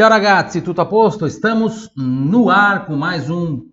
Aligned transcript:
Ciao 0.00 0.08
ragazzi, 0.08 0.62
tutto 0.62 0.80
a 0.80 0.86
posto? 0.86 1.26
Estamos 1.26 1.90
no 1.94 2.48
ar 2.48 2.86
com 2.86 2.96
mais 2.96 3.28
um 3.28 3.68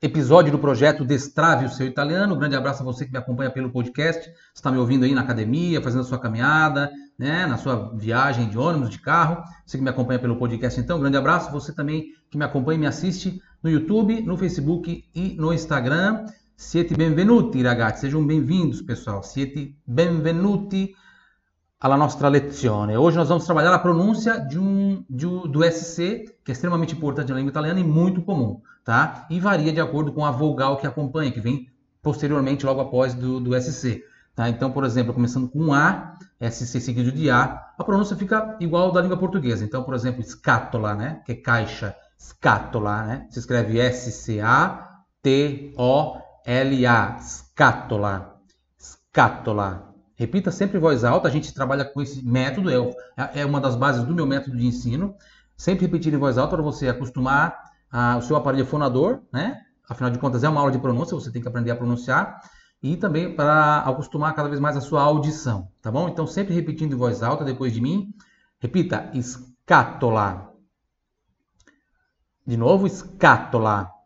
episódio 0.00 0.50
do 0.50 0.58
projeto 0.58 1.04
Destrave 1.04 1.66
o 1.66 1.68
seu 1.68 1.86
italiano. 1.86 2.34
Um 2.34 2.38
grande 2.38 2.56
abraço 2.56 2.80
a 2.80 2.84
você 2.86 3.04
que 3.04 3.12
me 3.12 3.18
acompanha 3.18 3.50
pelo 3.50 3.68
podcast. 3.68 4.32
está 4.54 4.72
me 4.72 4.78
ouvindo 4.78 5.04
aí 5.04 5.14
na 5.14 5.20
academia, 5.20 5.82
fazendo 5.82 6.00
a 6.00 6.04
sua 6.04 6.18
caminhada, 6.18 6.90
né, 7.18 7.44
na 7.44 7.58
sua 7.58 7.94
viagem 7.94 8.48
de 8.48 8.56
ônibus, 8.56 8.88
de 8.88 8.98
carro. 8.98 9.44
Você 9.66 9.76
que 9.76 9.84
me 9.84 9.90
acompanha 9.90 10.18
pelo 10.18 10.36
podcast, 10.36 10.80
então, 10.80 10.96
um 10.96 11.00
grande 11.00 11.18
abraço. 11.18 11.52
Você 11.52 11.70
também 11.74 12.14
que 12.30 12.38
me 12.38 12.46
acompanha 12.46 12.78
e 12.78 12.80
me 12.80 12.86
assiste 12.86 13.38
no 13.62 13.68
YouTube, 13.68 14.22
no 14.22 14.38
Facebook 14.38 15.04
e 15.14 15.36
no 15.38 15.52
Instagram. 15.52 16.24
Siete 16.56 16.94
benvenuti, 16.94 17.62
ragazzi. 17.62 18.00
Sejam 18.00 18.26
bem-vindos, 18.26 18.80
pessoal. 18.80 19.22
Siete 19.22 19.76
benvenuti 19.86 20.94
alla 21.80 21.96
nostra 21.96 22.28
lezione. 22.28 22.96
Hoje 22.96 23.16
nós 23.16 23.28
vamos 23.28 23.44
trabalhar 23.44 23.72
a 23.72 23.78
pronúncia 23.78 24.40
de 24.40 24.58
um, 24.58 25.04
um, 25.08 25.48
do 25.48 25.62
SC, 25.64 26.24
que 26.44 26.50
é 26.50 26.52
extremamente 26.52 26.94
importante 26.94 27.30
na 27.30 27.36
língua 27.36 27.50
italiana 27.50 27.78
e 27.78 27.84
muito 27.84 28.20
comum, 28.22 28.60
tá? 28.84 29.26
E 29.30 29.38
varia 29.38 29.72
de 29.72 29.80
acordo 29.80 30.12
com 30.12 30.24
a 30.24 30.30
vogal 30.30 30.76
que 30.76 30.86
acompanha, 30.86 31.30
que 31.30 31.40
vem 31.40 31.68
posteriormente, 32.02 32.66
logo 32.66 32.80
após 32.80 33.14
do, 33.14 33.38
do 33.38 33.54
SC. 33.60 34.02
Tá? 34.34 34.48
Então, 34.48 34.70
por 34.70 34.84
exemplo, 34.84 35.12
começando 35.12 35.48
com 35.48 35.72
A, 35.72 36.14
SC 36.40 36.80
seguido 36.80 37.12
de 37.12 37.28
A, 37.30 37.72
a 37.76 37.84
pronúncia 37.84 38.16
fica 38.16 38.56
igual 38.60 38.90
da 38.92 39.00
língua 39.00 39.16
portuguesa. 39.16 39.64
Então, 39.64 39.82
por 39.82 39.94
exemplo, 39.94 40.22
scatola, 40.22 40.94
né? 40.94 41.20
que 41.26 41.32
é 41.32 41.34
caixa, 41.34 41.94
scatola, 42.18 43.02
né? 43.04 43.26
se 43.30 43.40
escreve 43.40 43.78
S-C-A-T-O-L-A, 43.80 44.78
scatola, 47.18 48.40
scatola. 48.78 49.88
Repita 50.18 50.50
sempre 50.50 50.78
em 50.78 50.80
voz 50.80 51.04
alta, 51.04 51.28
a 51.28 51.30
gente 51.30 51.54
trabalha 51.54 51.84
com 51.84 52.02
esse 52.02 52.26
método, 52.26 52.68
é, 52.68 53.40
é 53.40 53.46
uma 53.46 53.60
das 53.60 53.76
bases 53.76 54.02
do 54.02 54.12
meu 54.12 54.26
método 54.26 54.56
de 54.56 54.66
ensino. 54.66 55.14
Sempre 55.56 55.86
repetir 55.86 56.12
em 56.12 56.16
voz 56.16 56.36
alta 56.36 56.56
para 56.56 56.62
você 56.62 56.88
acostumar 56.88 57.56
a, 57.88 58.16
o 58.16 58.22
seu 58.22 58.34
aparelho 58.34 58.66
fonador, 58.66 59.20
né? 59.32 59.60
Afinal 59.88 60.10
de 60.10 60.18
contas, 60.18 60.42
é 60.42 60.48
uma 60.48 60.60
aula 60.60 60.72
de 60.72 60.78
pronúncia, 60.80 61.14
você 61.14 61.30
tem 61.30 61.40
que 61.40 61.46
aprender 61.46 61.70
a 61.70 61.76
pronunciar. 61.76 62.40
E 62.82 62.96
também 62.96 63.32
para 63.34 63.78
acostumar 63.78 64.34
cada 64.34 64.48
vez 64.48 64.60
mais 64.60 64.76
a 64.76 64.80
sua 64.80 65.02
audição, 65.02 65.70
tá 65.80 65.90
bom? 65.90 66.08
Então, 66.08 66.26
sempre 66.26 66.52
repetindo 66.52 66.94
em 66.94 66.98
voz 66.98 67.22
alta 67.22 67.44
depois 67.44 67.72
de 67.72 67.80
mim. 67.80 68.12
Repita, 68.58 69.08
escátola. 69.14 70.52
De 72.44 72.56
novo, 72.56 72.88
escátola. 72.88 73.97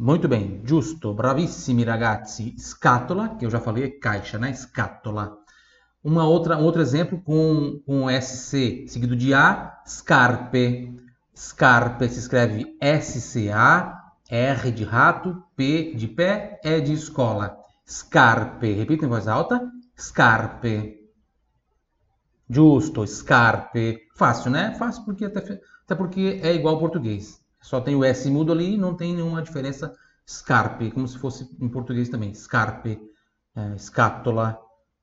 Muito 0.00 0.28
bem, 0.28 0.62
giusto, 0.64 1.12
bravissimi 1.12 1.82
ragazzi. 1.82 2.54
Scatola, 2.56 3.30
que 3.30 3.44
eu 3.44 3.50
já 3.50 3.58
falei, 3.58 3.82
é 3.82 3.90
caixa, 3.90 4.38
né? 4.38 4.52
Scatola. 4.54 5.36
Uma 6.04 6.24
outra, 6.24 6.56
um 6.56 6.62
outro 6.62 6.80
exemplo 6.80 7.20
com, 7.20 7.82
com 7.84 8.08
SC 8.08 8.86
seguido 8.86 9.16
de 9.16 9.34
A, 9.34 9.82
scarpe. 9.84 10.96
Scarpe 11.36 12.08
se 12.08 12.20
escreve 12.20 12.76
S-C-A, 12.80 14.12
R 14.30 14.70
de 14.70 14.84
rato, 14.84 15.42
P 15.56 15.92
de 15.96 16.06
pé, 16.06 16.60
E 16.62 16.80
de 16.80 16.92
escola. 16.92 17.58
Scarpe. 17.84 18.72
Repita 18.74 19.04
em 19.04 19.08
voz 19.08 19.26
alta. 19.26 19.60
Scarpe. 19.98 21.10
Justo, 22.48 23.04
scarpe. 23.04 24.06
Fácil, 24.14 24.52
né? 24.52 24.76
Fácil 24.76 25.04
porque 25.04 25.24
até, 25.24 25.60
até 25.84 25.94
porque 25.96 26.38
é 26.40 26.54
igual 26.54 26.74
ao 26.74 26.80
português. 26.80 27.42
Só 27.60 27.80
tem 27.80 27.94
o 27.94 28.04
S 28.04 28.30
mudo 28.30 28.52
ali 28.52 28.74
e 28.74 28.78
não 28.78 28.94
tem 28.94 29.14
nenhuma 29.14 29.42
diferença. 29.42 29.94
Scarpe, 30.28 30.90
como 30.90 31.08
se 31.08 31.18
fosse 31.18 31.48
em 31.58 31.68
português 31.68 32.08
também. 32.08 32.34
Scarpe, 32.34 33.00
é. 33.56 33.74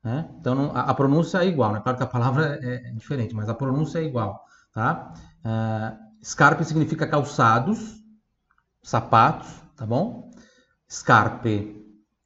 Né? 0.02 0.28
Então 0.38 0.54
não, 0.54 0.70
a, 0.70 0.82
a, 0.82 0.94
pronúncia 0.94 1.38
é 1.38 1.46
igual, 1.46 1.72
né? 1.72 1.80
Claro 1.80 1.98
que 1.98 2.04
a 2.04 2.06
palavra 2.06 2.58
é, 2.62 2.88
é 2.88 2.92
diferente, 2.92 3.34
mas 3.34 3.48
a 3.48 3.54
pronúncia 3.54 3.98
é 3.98 4.04
igual. 4.04 4.44
Tá? 4.72 5.12
Uh, 5.44 6.24
scarpe 6.24 6.64
significa 6.64 7.06
calçados, 7.06 7.96
sapatos, 8.82 9.48
tá 9.76 9.84
bom? 9.84 10.30
Scarpe. 10.88 11.84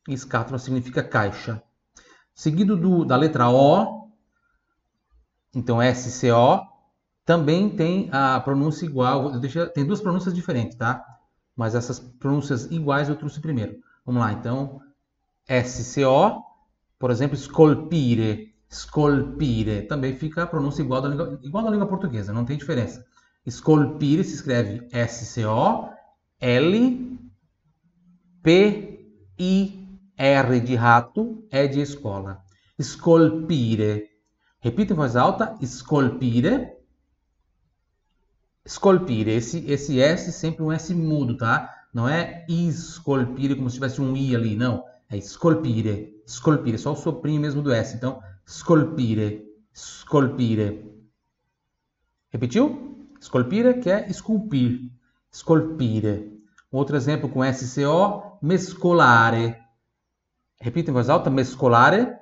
E 0.09 0.17
scatola 0.17 0.59
significa 0.59 1.03
caixa. 1.03 1.63
Seguido 2.35 2.77
do, 2.77 3.05
da 3.05 3.17
letra 3.17 3.49
O, 3.49 4.11
então 5.55 5.79
SCO, 5.95 6.67
também 7.31 7.71
tem 7.71 8.09
a 8.11 8.41
pronúncia 8.41 8.85
igual. 8.85 9.41
Tem 9.73 9.87
duas 9.87 10.01
pronúncias 10.01 10.35
diferentes, 10.35 10.77
tá? 10.77 11.07
Mas 11.55 11.77
essas 11.77 12.01
pronúncias 12.01 12.65
iguais 12.73 13.09
eu 13.09 13.15
trouxe 13.15 13.41
primeiro. 13.41 13.79
Vamos 14.05 14.21
lá, 14.21 14.33
então. 14.33 14.81
SCO, 15.65 16.43
por 16.99 17.09
exemplo, 17.09 17.37
scolpire. 17.37 18.53
Scolpire. 18.69 19.83
Também 19.83 20.17
fica 20.17 20.43
a 20.43 20.47
pronúncia 20.49 20.83
igual 20.83 21.01
da 21.01 21.09
língua, 21.09 21.39
igual 21.45 21.63
da 21.63 21.71
língua 21.71 21.87
portuguesa, 21.87 22.33
não 22.33 22.45
tem 22.45 22.59
diferença. 22.59 23.07
Scolpire 23.49 24.25
se 24.25 24.35
escreve 24.35 24.89
S-C-O-L-P-I-R 24.91 25.91
de 30.61 30.75
rato, 30.75 31.47
é 31.49 31.69
de 31.69 31.81
escola. 31.81 32.43
Scolpire. 32.83 34.09
Repita 34.59 34.95
em 34.95 34.97
voz 34.97 35.15
alta. 35.15 35.55
Scolpire 35.65 36.80
esculpire. 38.71 39.33
Esse, 39.33 39.65
esse 39.69 40.01
S 40.01 40.31
sempre 40.33 40.63
um 40.63 40.71
S 40.71 40.95
mudo, 40.95 41.37
tá? 41.37 41.69
Não 41.93 42.09
é 42.09 42.47
esculpire 42.49 43.57
como 43.57 43.69
se 43.69 43.75
tivesse 43.75 44.01
um 44.01 44.17
I 44.17 44.37
ali, 44.37 44.55
não. 44.55 44.85
É 45.09 45.17
esculpire, 45.17 46.23
esculpire, 46.25 46.79
só 46.79 46.93
o 46.93 46.97
soprinho 46.97 47.41
mesmo 47.41 47.63
do 47.63 47.73
S. 47.73 47.97
Então, 47.97 48.23
esculpire, 48.47 49.45
esculpire. 49.75 50.89
Repetiu? 52.31 53.09
Esculpire, 53.21 53.81
que 53.81 53.91
é 53.91 54.09
esculpir, 54.09 54.89
esculpire. 55.33 56.41
Outro 56.71 56.97
exemplo 56.97 57.29
com 57.29 57.43
SCO, 57.53 58.39
mescolare. 58.41 59.57
Repita 60.61 60.93
em 60.93 60.95
voz 60.95 61.11
alta, 61.11 61.29
mescolare. 61.29 62.17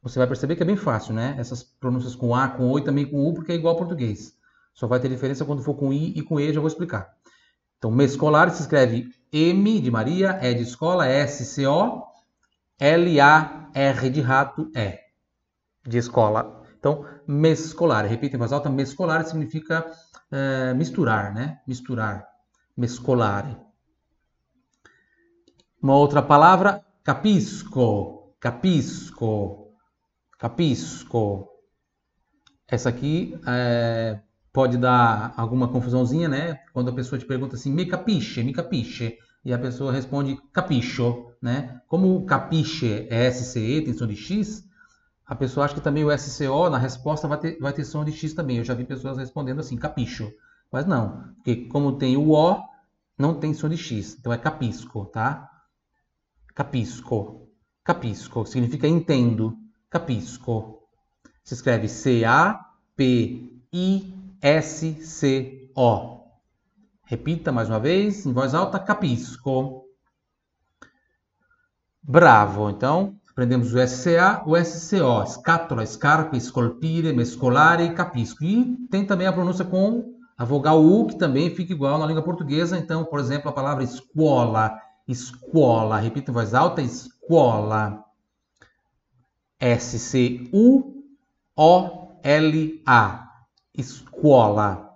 Você 0.00 0.16
vai 0.20 0.28
perceber 0.28 0.54
que 0.54 0.62
é 0.62 0.66
bem 0.66 0.76
fácil, 0.76 1.12
né? 1.12 1.34
Essas 1.38 1.64
pronúncias 1.64 2.14
com 2.14 2.36
A, 2.36 2.48
com 2.48 2.70
O 2.70 2.78
e 2.78 2.84
também 2.84 3.04
com 3.04 3.28
U, 3.28 3.34
porque 3.34 3.50
é 3.50 3.56
igual 3.56 3.74
ao 3.74 3.78
português. 3.78 4.40
Só 4.74 4.86
vai 4.86 5.00
ter 5.00 5.08
diferença 5.08 5.44
quando 5.44 5.62
for 5.62 5.74
com 5.74 5.92
I 5.92 6.12
e 6.16 6.22
com 6.22 6.40
E, 6.40 6.52
já 6.52 6.60
vou 6.60 6.68
explicar. 6.68 7.10
Então, 7.78 7.90
mescolar 7.90 8.50
se 8.50 8.62
escreve 8.62 9.10
M 9.32 9.80
de 9.80 9.90
Maria, 9.90 10.38
E 10.42 10.54
de 10.54 10.62
escola, 10.62 11.06
S-C-O, 11.06 12.04
L-A-R 12.78 14.10
de 14.10 14.20
rato, 14.20 14.70
E 14.74 14.98
de 15.88 15.98
escola. 15.98 16.62
Então, 16.78 17.04
mescolar, 17.26 18.06
repita 18.06 18.36
em 18.36 18.38
voz 18.38 18.52
alta, 18.52 18.70
mescolar 18.70 19.24
significa 19.24 19.90
é, 20.30 20.74
misturar, 20.74 21.32
né? 21.34 21.60
Misturar, 21.66 22.26
mescolare. 22.76 23.56
Uma 25.82 25.96
outra 25.96 26.22
palavra, 26.22 26.84
capisco, 27.02 28.34
capisco, 28.38 29.72
capisco. 30.38 31.48
Essa 32.68 32.88
aqui 32.88 33.38
é, 33.46 34.20
pode 34.52 34.76
dar 34.76 35.32
alguma 35.36 35.68
confusãozinha, 35.68 36.28
né? 36.28 36.60
Quando 36.72 36.90
a 36.90 36.94
pessoa 36.94 37.18
te 37.18 37.24
pergunta 37.24 37.56
assim, 37.56 37.72
me 37.72 37.86
capisce, 37.86 38.42
me 38.42 38.52
capisce, 38.52 39.16
e 39.44 39.52
a 39.52 39.58
pessoa 39.58 39.92
responde 39.92 40.36
capiscio, 40.52 41.32
né? 41.40 41.80
Como 41.88 42.14
o 42.16 42.26
capisce 42.26 43.06
é 43.10 43.30
SCE, 43.30 43.80
tem 43.82 43.94
som 43.94 44.06
de 44.06 44.14
X, 44.14 44.68
a 45.26 45.34
pessoa 45.34 45.64
acha 45.64 45.74
que 45.74 45.80
também 45.80 46.04
o 46.04 46.18
SCO 46.18 46.68
na 46.68 46.76
resposta 46.78 47.26
vai 47.26 47.38
ter, 47.38 47.58
vai 47.58 47.72
ter 47.72 47.84
som 47.84 48.04
de 48.04 48.12
X 48.12 48.34
também. 48.34 48.58
Eu 48.58 48.64
já 48.64 48.74
vi 48.74 48.84
pessoas 48.84 49.16
respondendo 49.16 49.60
assim, 49.60 49.76
capiscio. 49.76 50.30
Mas 50.70 50.84
não, 50.86 51.32
porque 51.36 51.66
como 51.66 51.96
tem 51.96 52.16
o 52.16 52.30
O, 52.32 52.62
não 53.16 53.34
tem 53.34 53.54
som 53.54 53.68
de 53.68 53.76
X. 53.76 54.16
Então 54.18 54.32
é 54.32 54.38
capisco, 54.38 55.06
tá? 55.06 55.50
Capisco. 56.54 57.48
Capisco 57.82 58.44
significa 58.46 58.86
entendo. 58.86 59.56
Capisco. 59.88 60.82
Se 61.42 61.54
escreve 61.54 61.88
C-A-P-I 61.88 63.42
S-C-O. 64.42 66.20
Repita 67.04 67.52
mais 67.52 67.68
uma 67.68 67.78
vez, 67.78 68.26
em 68.26 68.32
voz 68.32 68.54
alta, 68.54 68.76
capisco. 68.76 69.84
Bravo. 72.02 72.68
Então, 72.68 73.14
aprendemos 73.30 73.72
o 73.72 73.78
SCA, 73.86 74.42
o 74.44 74.56
SCO. 74.56 75.24
Scatola, 75.28 75.86
scarpe, 75.86 76.40
scolpire, 76.40 77.12
mescolare, 77.12 77.94
capisco. 77.94 78.42
E 78.42 78.76
tem 78.90 79.06
também 79.06 79.28
a 79.28 79.32
pronúncia 79.32 79.64
com 79.64 80.12
a 80.36 80.44
vogal 80.44 80.82
U, 80.82 81.06
que 81.06 81.16
também 81.16 81.54
fica 81.54 81.72
igual 81.72 81.96
na 82.00 82.06
língua 82.06 82.24
portuguesa. 82.24 82.76
Então, 82.76 83.04
por 83.04 83.20
exemplo, 83.20 83.48
a 83.48 83.52
palavra 83.52 83.84
escola. 83.84 84.76
Escola. 85.06 85.98
Repita 85.98 86.32
em 86.32 86.34
voz 86.34 86.52
alta, 86.52 86.82
escola. 86.82 88.04
S-C-U-O-L-A 89.60 90.52
escola. 93.76 94.90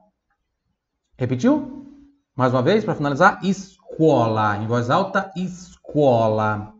Repetiu? 1.16 1.86
Mais 2.34 2.52
uma 2.52 2.62
vez, 2.62 2.84
para 2.84 2.94
finalizar, 2.94 3.40
escola. 3.44 4.56
Em 4.58 4.66
voz 4.66 4.90
alta, 4.90 5.32
escola. 5.36 6.74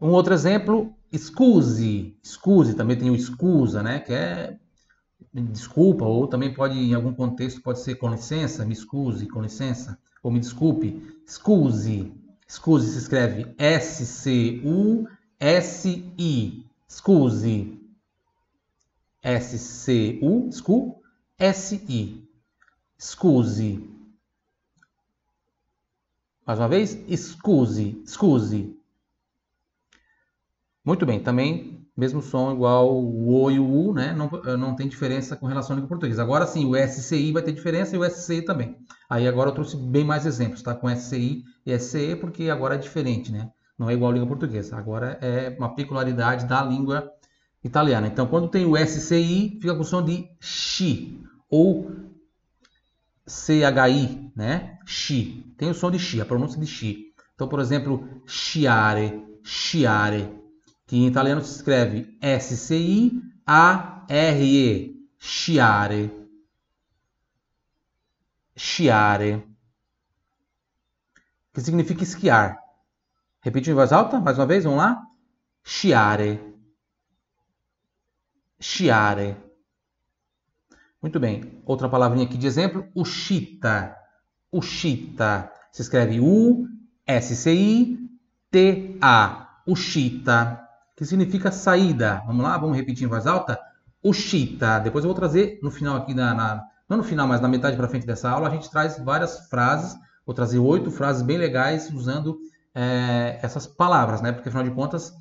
Um 0.00 0.10
outro 0.10 0.34
exemplo, 0.34 0.94
excuse. 1.12 2.16
Excuse, 2.22 2.74
também 2.74 2.98
tem 2.98 3.10
o 3.10 3.14
excusa, 3.14 3.82
né? 3.82 4.00
Que 4.00 4.12
é 4.12 4.58
desculpa, 5.32 6.04
ou 6.04 6.26
também 6.26 6.52
pode, 6.52 6.78
em 6.78 6.92
algum 6.92 7.14
contexto, 7.14 7.62
pode 7.62 7.80
ser 7.80 7.94
com 7.94 8.10
licença, 8.10 8.64
me 8.66 8.74
excuse, 8.74 9.26
com 9.28 9.40
licença, 9.40 9.98
ou 10.22 10.30
me 10.30 10.38
desculpe, 10.40 11.22
excuse. 11.26 12.12
Excuse 12.46 12.90
se 12.90 12.98
escreve 12.98 13.54
S-C-U-S-I. 13.56 14.62
Excuse. 16.86 17.81
S-C-U, 19.22 20.50
scu, 20.50 21.00
S-I. 21.38 22.28
Excuse. 22.98 23.88
Mais 26.46 26.58
uma 26.58 26.68
vez, 26.68 26.98
excuse, 27.08 28.02
excuse. 28.04 28.76
Muito 30.84 31.06
bem, 31.06 31.20
também 31.20 31.82
mesmo 31.96 32.22
som 32.22 32.52
igual 32.52 32.92
o 32.92 33.42
O 33.44 33.50
e 33.50 33.58
o 33.58 33.64
U, 33.64 33.94
né? 33.94 34.12
Não, 34.12 34.28
não 34.56 34.74
tem 34.74 34.88
diferença 34.88 35.36
com 35.36 35.46
relação 35.46 35.76
ao 35.76 35.86
português. 35.86 36.18
Agora 36.18 36.46
sim, 36.46 36.64
o 36.64 36.74
SCI 36.74 37.32
vai 37.32 37.42
ter 37.42 37.52
diferença 37.52 37.94
e 37.94 37.98
o 37.98 38.04
SCI 38.04 38.42
também. 38.42 38.76
Aí 39.08 39.28
agora 39.28 39.50
eu 39.50 39.54
trouxe 39.54 39.76
bem 39.76 40.04
mais 40.04 40.26
exemplos, 40.26 40.62
tá? 40.62 40.74
Com 40.74 40.88
SCI 40.88 41.44
e 41.66 41.78
SCE, 41.78 42.16
porque 42.16 42.50
agora 42.50 42.74
é 42.74 42.78
diferente, 42.78 43.30
né? 43.30 43.50
Não 43.78 43.90
é 43.90 43.94
igual 43.94 44.10
à 44.10 44.14
língua 44.14 44.28
portuguesa. 44.28 44.76
Agora 44.76 45.18
é 45.20 45.54
uma 45.58 45.74
peculiaridade 45.74 46.46
da 46.46 46.62
língua 46.62 47.12
italiana. 47.62 48.06
Então, 48.06 48.26
quando 48.26 48.48
tem 48.48 48.64
o 48.66 48.76
SCI, 48.76 49.58
fica 49.60 49.74
com 49.74 49.84
som 49.84 50.04
de 50.04 50.28
chi 50.40 51.20
ou 51.48 51.90
CHI, 53.26 54.32
né? 54.34 54.78
Chi. 54.84 55.54
Tem 55.56 55.70
o 55.70 55.74
som 55.74 55.90
de 55.90 55.98
chi, 55.98 56.20
a 56.20 56.26
pronúncia 56.26 56.60
de 56.60 56.66
chi. 56.66 57.12
Então, 57.34 57.48
por 57.48 57.60
exemplo, 57.60 58.22
chiare, 58.26 59.24
chiare, 59.42 60.28
que 60.86 60.96
em 60.96 61.06
italiano 61.06 61.40
se 61.40 61.54
escreve 61.56 62.16
S-C-I-A-R-E, 62.20 63.22
chiare. 65.18 66.10
Chiare. 68.54 69.44
Que 71.52 71.60
significa 71.60 72.02
esquiar. 72.02 72.58
Repete 73.40 73.70
em 73.70 73.74
voz 73.74 73.92
alta, 73.92 74.20
mais 74.20 74.38
uma 74.38 74.46
vez, 74.46 74.64
vamos 74.64 74.78
lá? 74.78 75.02
Chiare. 75.64 76.51
Chiare. 78.62 79.36
Muito 81.02 81.18
bem. 81.18 81.60
Outra 81.66 81.88
palavrinha 81.88 82.24
aqui 82.24 82.38
de 82.38 82.46
exemplo, 82.46 82.86
Ushita. 82.94 83.96
Ushita. 84.52 85.50
Se 85.72 85.82
escreve 85.82 86.20
U-S-C-I-T-A. 86.20 86.68
Ushita. 89.66 90.60
Que 90.96 91.04
significa 91.04 91.50
saída. 91.50 92.22
Vamos 92.24 92.44
lá? 92.44 92.56
Vamos 92.56 92.76
repetir 92.76 93.04
em 93.04 93.08
voz 93.08 93.26
alta? 93.26 93.58
Ushita. 94.02 94.78
Depois 94.78 95.04
eu 95.04 95.08
vou 95.08 95.16
trazer 95.16 95.58
no 95.60 95.72
final 95.72 95.96
aqui, 95.96 96.14
na, 96.14 96.32
na 96.32 96.64
não 96.88 96.98
no 96.98 97.04
final, 97.04 97.26
mas 97.26 97.40
na 97.40 97.48
metade 97.48 97.76
para 97.76 97.88
frente 97.88 98.06
dessa 98.06 98.30
aula, 98.30 98.46
a 98.46 98.50
gente 98.50 98.70
traz 98.70 98.98
várias 98.98 99.48
frases. 99.48 99.98
Vou 100.24 100.34
trazer 100.34 100.60
oito 100.60 100.90
frases 100.90 101.22
bem 101.22 101.36
legais 101.36 101.90
usando 101.90 102.38
é, 102.72 103.40
essas 103.42 103.66
palavras, 103.66 104.20
né? 104.22 104.30
Porque 104.30 104.48
afinal 104.48 104.64
de 104.64 104.70
contas, 104.70 105.12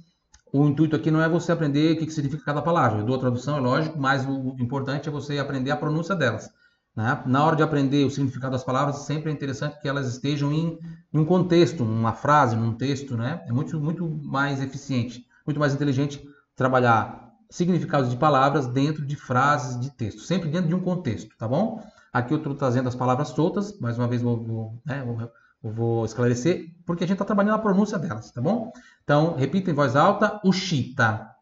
o 0.53 0.67
intuito 0.67 0.95
aqui 0.95 1.09
não 1.09 1.21
é 1.21 1.29
você 1.29 1.51
aprender 1.51 1.93
o 1.93 1.97
que 1.97 2.11
significa 2.11 2.43
cada 2.43 2.61
palavra. 2.61 2.99
Eu 2.99 3.05
dou 3.05 3.15
a 3.15 3.19
tradução, 3.19 3.57
é 3.57 3.59
lógico, 3.59 3.99
mas 3.99 4.25
o 4.25 4.55
importante 4.59 5.07
é 5.07 5.11
você 5.11 5.39
aprender 5.39 5.71
a 5.71 5.77
pronúncia 5.77 6.15
delas. 6.15 6.49
Né? 6.95 7.23
Na 7.25 7.45
hora 7.45 7.55
de 7.55 7.63
aprender 7.63 8.05
o 8.05 8.09
significado 8.09 8.51
das 8.51 8.63
palavras, 8.63 8.97
sempre 8.97 9.31
é 9.31 9.33
interessante 9.33 9.79
que 9.79 9.87
elas 9.87 10.07
estejam 10.07 10.51
em, 10.51 10.77
em 11.13 11.19
um 11.19 11.25
contexto, 11.25 11.85
numa 11.85 12.13
frase, 12.13 12.55
num 12.55 12.73
texto. 12.73 13.15
Né? 13.15 13.41
É 13.47 13.51
muito, 13.51 13.79
muito 13.79 14.07
mais 14.23 14.61
eficiente, 14.61 15.25
muito 15.45 15.59
mais 15.59 15.73
inteligente 15.73 16.21
trabalhar 16.55 17.31
significados 17.49 18.09
de 18.09 18.17
palavras 18.17 18.67
dentro 18.67 19.05
de 19.05 19.15
frases 19.15 19.79
de 19.79 19.89
texto, 19.91 20.21
sempre 20.21 20.49
dentro 20.49 20.69
de 20.69 20.75
um 20.75 20.79
contexto, 20.79 21.35
tá 21.37 21.47
bom? 21.47 21.83
Aqui 22.11 22.33
eu 22.33 22.37
estou 22.37 22.55
trazendo 22.55 22.87
as 22.87 22.95
palavras 22.95 23.29
soltas, 23.29 23.77
mais 23.79 23.97
uma 23.97 24.07
vez 24.07 24.21
vou, 24.21 24.41
vou, 24.41 24.81
né, 24.85 25.03
vou 25.03 25.29
vou 25.61 26.05
esclarecer 26.05 26.71
porque 26.85 27.03
a 27.03 27.07
gente 27.07 27.15
está 27.15 27.25
trabalhando 27.25 27.55
a 27.55 27.59
pronúncia 27.59 27.99
delas, 27.99 28.31
tá 28.31 28.41
bom? 28.41 28.71
Então, 29.03 29.35
repita 29.35 29.69
em 29.69 29.73
voz 29.73 29.95
alta, 29.95 30.41
uscita. 30.43 31.35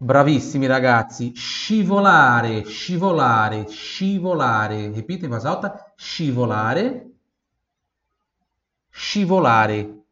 Bravissimi 0.00 0.66
ragazzi, 0.66 1.32
scivolare, 1.36 2.64
scivolare, 2.66 3.66
scivolare. 3.68 4.88
Repita 4.90 5.26
em 5.26 5.28
voz 5.28 5.46
alta, 5.46 5.78
scivolare, 5.96 7.06
scivolare. 8.92 10.02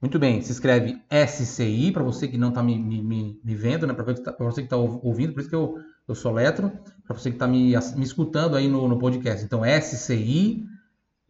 Muito 0.00 0.18
bem, 0.18 0.40
se 0.40 0.52
escreve 0.52 1.02
SCI, 1.10 1.92
para 1.92 2.02
você 2.02 2.26
que 2.26 2.38
não 2.38 2.48
está 2.48 2.62
me, 2.62 2.78
me, 2.78 3.38
me, 3.44 3.54
vendo, 3.54 3.86
né? 3.86 3.92
para 3.92 4.04
você 4.04 4.62
que 4.62 4.66
está 4.66 4.76
tá 4.76 4.76
ouvindo, 4.76 5.34
por 5.34 5.40
isso 5.40 5.50
que 5.50 5.54
eu, 5.54 5.76
eu 6.08 6.14
sou 6.14 6.32
letro, 6.32 6.72
para 7.04 7.14
você 7.14 7.28
que 7.28 7.36
está 7.36 7.46
me, 7.46 7.72
me 7.96 8.04
escutando 8.04 8.56
aí 8.56 8.66
no, 8.66 8.88
no 8.88 8.98
podcast. 8.98 9.44
Então, 9.44 9.62
SCI, 9.62 10.64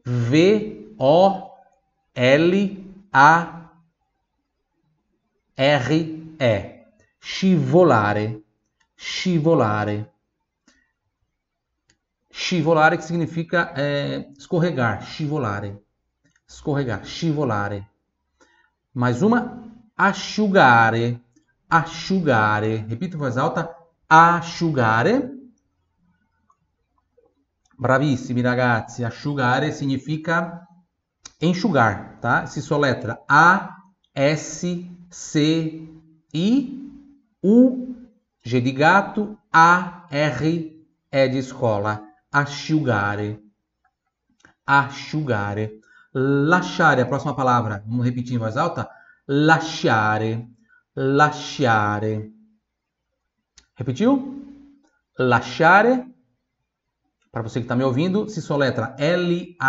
V 0.04 0.94
O 0.98 1.50
L 2.14 2.94
A 3.12 3.70
R 5.56 6.34
E. 6.38 6.86
Scivolare. 7.18 8.42
Scivolare. 8.94 10.12
Scivolare 12.30 12.96
que 12.96 13.04
significa 13.04 13.72
é, 13.76 14.30
escorregar, 14.38 15.02
scivolare. 15.02 15.82
Escorregar, 16.48 17.04
scivolare. 17.04 17.86
Mais 18.94 19.22
uma, 19.22 19.62
asciugare. 19.96 21.22
Asciugare. 21.68 22.84
Repita 22.88 23.16
em 23.16 23.18
voz 23.18 23.36
alta, 23.36 23.74
asciugare. 24.08 25.39
Bravissimi 27.80 28.42
ragazzi, 28.42 29.04
asciugare 29.04 29.72
significa 29.72 30.68
enxugar, 31.40 32.18
tá? 32.20 32.44
Se 32.44 32.60
soletra 32.60 33.24
A 33.26 33.74
S 34.12 34.86
C 35.08 35.88
I 36.30 36.92
U 37.42 37.96
G 38.42 38.60
de 38.60 38.72
gato, 38.72 39.38
A 39.50 40.06
R 40.10 40.86
E 41.10 41.28
de 41.28 41.38
escola. 41.38 42.02
Asciugare. 42.30 43.40
Asciugare. 44.62 45.80
Lasciare, 46.12 47.00
a 47.00 47.06
próxima 47.06 47.34
palavra. 47.34 47.82
Vamos 47.86 48.04
repetir 48.04 48.34
em 48.34 48.38
voz 48.38 48.58
alta? 48.58 48.90
Lasciare. 49.26 50.46
Lasciare. 50.92 52.30
Repetiu? 53.74 54.44
Lasciare 55.16 56.14
para 57.30 57.42
você 57.42 57.60
que 57.60 57.64
está 57.64 57.76
me 57.76 57.84
ouvindo, 57.84 58.28
se 58.28 58.42
soletra 58.42 58.94
L-A-S-C-I 58.98 59.60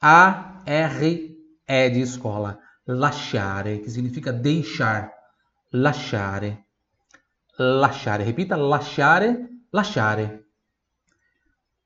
A-R-E 0.00 1.90
de 1.90 2.00
escola. 2.00 2.58
Lasciare, 2.86 3.80
que 3.80 3.90
significa 3.90 4.32
deixar. 4.32 5.12
Lasciare. 5.72 6.66
Lasciare. 7.58 8.24
Repita, 8.24 8.56
lasciare, 8.56 9.48
lasciare. 9.70 10.46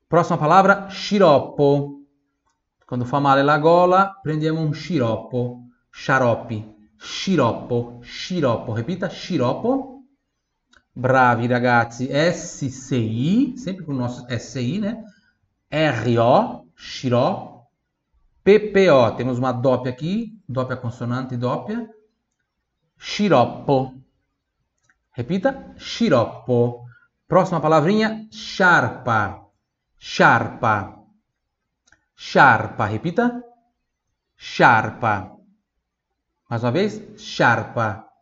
Próxima 0.07 0.37
palavra, 0.37 0.87
sciroppo. 0.89 2.01
Quando 2.85 3.05
fa 3.05 3.19
male 3.19 3.41
la 3.41 3.57
gola, 3.57 4.19
prendiamo 4.21 4.61
un 4.61 4.73
sciroppo. 4.73 5.69
Xarope. 5.89 6.91
Sciroppo. 6.95 7.99
Sciroppo. 8.03 8.73
Repita, 8.73 9.09
sciroppo. 9.09 9.92
Bravi 10.95 11.47
ragazzi, 11.47 12.07
SCI, 12.07 13.57
sempre 13.57 13.83
com 13.83 13.93
o 13.93 13.95
nosso 13.95 14.27
SCI, 14.29 14.79
né? 14.79 15.03
RO, 15.71 16.69
Xiró. 16.75 17.65
PPO, 18.43 19.15
temos 19.17 19.39
uma 19.39 19.51
dópia 19.51 19.91
aqui, 19.91 20.39
dópia 20.47 20.77
consonante, 20.77 21.35
dópia. 21.35 21.89
Xiroppo. 22.95 23.99
Repita, 25.11 25.73
xiroppo. 25.77 26.85
Próxima 27.27 27.59
palavrinha, 27.59 28.27
charpa. 28.31 29.47
Charpa. 29.97 30.99
Charpa, 32.15 32.85
repita. 32.85 33.43
Charpa. 34.37 35.39
Mais 36.47 36.63
uma 36.63 36.71
vez, 36.71 37.01
charpa 37.19 38.12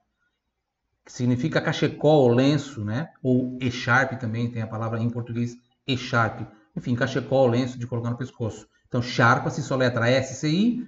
que 1.05 1.11
significa 1.11 1.61
cachecol, 1.61 2.29
lenço, 2.29 2.83
né? 2.83 3.09
Ou 3.21 3.57
echarpe 3.59 4.17
também, 4.17 4.49
tem 4.51 4.61
a 4.61 4.67
palavra 4.67 4.99
em 4.99 5.09
português 5.09 5.55
echarpe. 5.87 6.45
Enfim, 6.75 6.95
cachecol, 6.95 7.47
lenço 7.47 7.77
de 7.79 7.87
colocar 7.87 8.09
no 8.09 8.17
pescoço. 8.17 8.67
Então, 8.87 9.01
charpa 9.01 9.49
se 9.49 9.61
soletra 9.63 10.09
S-C-I-A-R-P-A. 10.09 10.87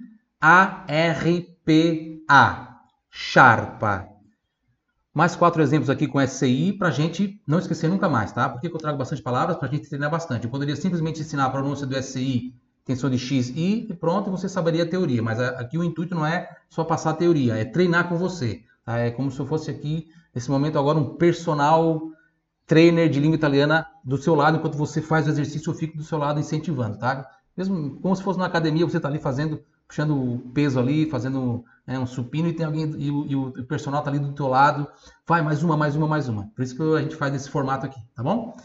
Charpa. 3.10 4.08
Mais 5.14 5.36
quatro 5.36 5.62
exemplos 5.62 5.88
aqui 5.88 6.08
com 6.08 6.20
SCI 6.20 6.72
para 6.72 6.88
a 6.88 6.90
gente 6.90 7.40
não 7.46 7.60
esquecer 7.60 7.88
nunca 7.88 8.08
mais, 8.08 8.32
tá? 8.32 8.48
Por 8.48 8.60
que 8.60 8.66
eu 8.66 8.78
trago 8.78 8.98
bastante 8.98 9.22
palavras? 9.22 9.56
Para 9.56 9.68
a 9.68 9.70
gente 9.70 9.88
treinar 9.88 10.10
bastante. 10.10 10.44
Eu 10.44 10.50
poderia 10.50 10.74
simplesmente 10.74 11.20
ensinar 11.20 11.44
a 11.44 11.50
pronúncia 11.50 11.86
do 11.86 11.94
SCI, 11.94 12.52
tensão 12.84 13.08
de 13.08 13.18
X, 13.18 13.48
I, 13.50 13.86
e 13.88 13.94
pronto, 13.94 14.30
você 14.30 14.48
saberia 14.48 14.82
a 14.82 14.88
teoria. 14.88 15.22
Mas 15.22 15.38
aqui 15.38 15.78
o 15.78 15.84
intuito 15.84 16.16
não 16.16 16.26
é 16.26 16.50
só 16.68 16.82
passar 16.82 17.10
a 17.10 17.14
teoria, 17.14 17.56
é 17.56 17.64
treinar 17.64 18.08
com 18.08 18.18
você. 18.18 18.64
Tá? 18.84 18.98
É 18.98 19.10
como 19.10 19.30
se 19.30 19.40
eu 19.40 19.46
fosse 19.46 19.70
aqui 19.70 20.08
nesse 20.34 20.50
momento 20.50 20.78
agora 20.78 20.98
um 20.98 21.16
personal 21.16 22.02
trainer 22.66 23.08
de 23.08 23.20
língua 23.20 23.36
italiana 23.36 23.86
do 24.04 24.16
seu 24.16 24.34
lado, 24.34 24.56
enquanto 24.56 24.76
você 24.76 25.00
faz 25.00 25.26
o 25.26 25.30
exercício, 25.30 25.70
eu 25.70 25.74
fico 25.74 25.96
do 25.96 26.02
seu 26.02 26.18
lado 26.18 26.40
incentivando, 26.40 26.98
tá? 26.98 27.28
Mesmo 27.56 28.00
como 28.00 28.16
se 28.16 28.22
fosse 28.22 28.38
na 28.38 28.46
academia, 28.46 28.84
você 28.84 28.96
está 28.96 29.08
ali 29.08 29.18
fazendo, 29.18 29.62
puxando 29.86 30.16
o 30.16 30.38
peso 30.52 30.78
ali, 30.78 31.08
fazendo 31.08 31.64
né, 31.86 31.98
um 31.98 32.06
supino 32.06 32.48
e 32.48 32.52
tem 32.52 32.66
alguém 32.66 32.90
e 32.98 33.10
o, 33.10 33.26
e 33.26 33.36
o 33.36 33.64
personal 33.66 34.00
está 34.00 34.10
ali 34.10 34.18
do 34.18 34.32
teu 34.32 34.48
lado, 34.48 34.88
vai 35.26 35.42
mais 35.42 35.62
uma, 35.62 35.76
mais 35.76 35.94
uma, 35.94 36.08
mais 36.08 36.28
uma. 36.28 36.48
Por 36.54 36.62
isso 36.62 36.74
que 36.74 36.82
a 36.82 37.02
gente 37.02 37.16
faz 37.16 37.34
esse 37.34 37.48
formato 37.48 37.86
aqui, 37.86 38.00
tá 38.14 38.22
bom? 38.22 38.56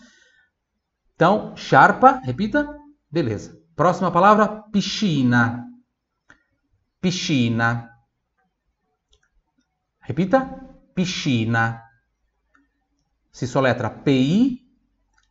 Então, 1.16 1.54
charpa, 1.56 2.22
repita, 2.24 2.78
beleza. 3.12 3.60
Próxima 3.76 4.10
palavra, 4.10 4.48
piscina. 4.72 5.66
Piscina. 7.02 7.90
Repita, 10.10 10.42
piscina. 10.96 11.84
Se 13.32 13.46
soletra 13.46 13.92
P-I, 13.92 14.68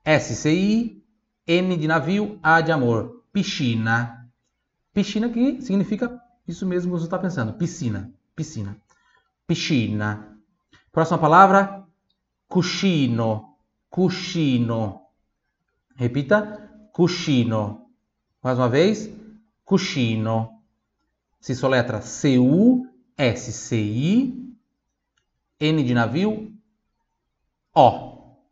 S-C-I, 0.04 1.04
N 1.44 1.76
de 1.76 1.88
navio, 1.88 2.38
A 2.40 2.60
de 2.60 2.70
amor. 2.70 3.24
Piscina. 3.32 4.30
Piscina 4.94 5.30
que 5.30 5.60
significa 5.62 6.22
isso 6.46 6.64
mesmo 6.64 6.92
que 6.92 6.98
você 7.00 7.06
está 7.06 7.18
pensando. 7.18 7.54
Piscina. 7.54 8.14
Piscina. 8.36 8.80
Piscina. 9.48 10.38
Próxima 10.92 11.18
palavra, 11.18 11.84
cuscino. 12.46 13.56
Cuscino. 13.90 15.08
Repita, 15.96 16.70
cuscino. 16.92 17.90
Mais 18.40 18.56
uma 18.56 18.68
vez, 18.68 19.10
cuscino. 19.64 20.62
Se 21.40 21.56
soletra 21.56 22.00
C-U-S-C-I, 22.00 22.88
N 25.60 25.82
de 25.82 25.94
navio, 25.94 26.52
O. 27.74 28.46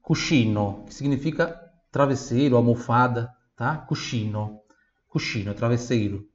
Cuscino, 0.00 0.84
que 0.86 0.92
significa 0.94 1.58
travesseiro, 1.90 2.56
almofada, 2.56 3.34
tá? 3.56 3.76
Cuscino. 3.78 4.62
Cuscino, 5.06 5.54
travesseiro. 5.54 6.26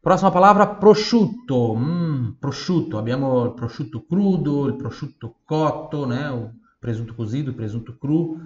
Próxima 0.00 0.30
palavra, 0.30 0.66
prosciutto. 0.66 1.72
Hum, 1.72 2.36
prosciutto. 2.38 2.98
Abbiamo 2.98 3.44
il 3.44 3.54
prosciutto 3.54 4.04
crudo, 4.04 4.66
il 4.66 4.76
prosciutto 4.76 5.40
cotto, 5.44 6.06
né? 6.06 6.28
O 6.28 6.52
presunto 6.78 7.14
cozido, 7.14 7.50
o 7.50 7.54
presunto 7.54 7.96
cru. 7.96 8.38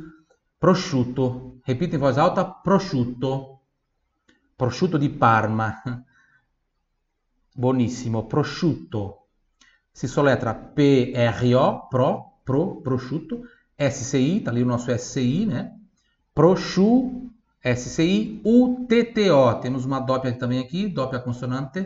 Prosciutto. 0.56 1.58
Repita 1.64 1.96
in 1.96 2.00
voce 2.00 2.20
alta, 2.20 2.44
prosciutto. 2.44 3.62
Prosciutto 4.54 4.96
di 4.96 5.10
Parma. 5.10 5.82
Buonissimo. 7.54 8.26
Prosciutto. 8.26 9.17
Si 9.98 10.06
soletra 10.06 10.54
P-R-O, 10.54 11.88
pro, 11.88 12.24
pro, 12.44 12.80
prosciutto. 12.82 13.42
S-C-I, 13.76 14.40
tá 14.42 14.52
ali 14.52 14.62
o 14.62 14.66
nosso 14.66 14.92
S-C-I, 14.92 15.44
né? 15.44 15.72
Prosciutto. 16.32 17.32
S-C-I-U-T-T-O. 17.60 19.54
Temos 19.56 19.84
uma 19.84 19.98
doppia 19.98 20.32
também 20.38 20.60
aqui, 20.60 20.86
doppia 20.86 21.18
consonante. 21.18 21.84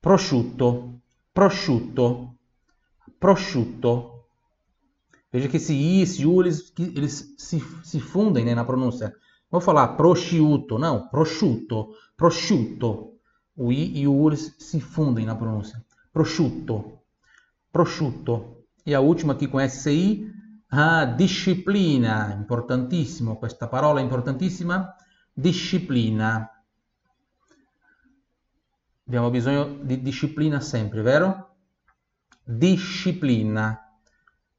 Prosciutto. 0.00 1.00
Prosciutto. 1.34 2.38
Prosciutto. 3.18 4.22
Veja 5.32 5.48
que 5.48 5.56
esse 5.56 5.74
I, 5.74 6.02
esse 6.02 6.24
U, 6.24 6.40
eles, 6.40 6.72
eles 6.78 7.34
se, 7.36 7.60
se 7.82 7.98
fundem 7.98 8.44
né, 8.44 8.54
na 8.54 8.64
pronúncia. 8.64 9.12
Vou 9.50 9.60
falar 9.60 9.88
prosciutto, 9.96 10.78
não, 10.78 11.08
prosciutto, 11.08 11.88
prosciutto. 12.16 13.14
O 13.56 13.72
I 13.72 14.02
e 14.02 14.06
o 14.06 14.14
U 14.14 14.28
eles 14.28 14.54
se 14.56 14.78
fundem 14.78 15.26
na 15.26 15.34
pronúncia. 15.34 15.84
Prosciutto, 16.12 16.97
prosciutto. 17.78 18.64
E 18.84 18.92
a 18.92 18.98
última 18.98 19.34
aqui 19.34 19.46
com 19.46 19.60
SCI, 19.60 20.26
a 20.68 21.04
disciplina, 21.04 22.36
importantissimo, 22.36 23.38
questa 23.38 23.68
parola 23.68 24.00
importantissima, 24.00 24.96
disciplina. 25.32 26.50
Abbiamo 29.06 29.30
bisogno 29.30 29.84
di 29.84 30.02
disciplina 30.02 30.60
sempre, 30.60 31.02
vero? 31.02 31.50
Disciplina. 32.44 33.78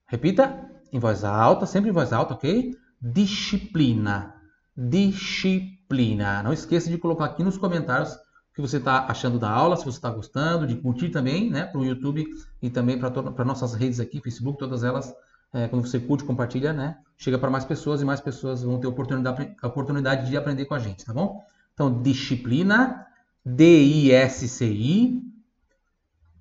Repita 0.05 0.71
em 0.93 0.97
voz 0.97 1.25
alta, 1.25 1.65
sempre 1.65 1.89
em 1.89 1.93
voz 1.93 2.13
alta, 2.13 2.35
ok? 2.35 2.73
Disciplina. 2.97 4.33
Disciplina. 4.73 6.41
Não 6.41 6.53
esqueça 6.53 6.89
de 6.89 6.97
colocar 6.97 7.25
aqui 7.25 7.43
nos 7.43 7.57
comentários 7.57 8.17
que 8.59 8.67
você 8.67 8.75
está 8.75 9.05
achando 9.07 9.39
da 9.39 9.49
aula, 9.49 9.77
se 9.77 9.85
você 9.85 9.97
está 9.97 10.09
gostando, 10.09 10.67
de 10.67 10.75
curtir 10.75 11.07
também, 11.09 11.49
né, 11.49 11.63
para 11.63 11.79
o 11.79 11.85
YouTube 11.85 12.27
e 12.61 12.69
também 12.69 12.99
para 12.99 13.45
nossas 13.45 13.73
redes 13.73 14.01
aqui, 14.01 14.19
Facebook, 14.19 14.59
todas 14.59 14.83
elas. 14.83 15.15
É, 15.53 15.67
quando 15.69 15.87
você 15.87 15.99
curte, 15.99 16.25
compartilha, 16.25 16.71
né? 16.73 16.97
Chega 17.17 17.39
para 17.39 17.49
mais 17.49 17.65
pessoas 17.65 18.01
e 18.01 18.05
mais 18.05 18.19
pessoas 18.19 18.61
vão 18.61 18.79
ter 18.79 18.85
oportunidade, 18.85 19.55
oportunidade 19.63 20.29
de 20.29 20.37
aprender 20.37 20.65
com 20.65 20.75
a 20.75 20.79
gente, 20.79 21.03
tá 21.05 21.11
bom? 21.13 21.41
Então, 21.73 22.01
disciplina, 22.03 23.07
D-I-S-C-I, 23.43 25.23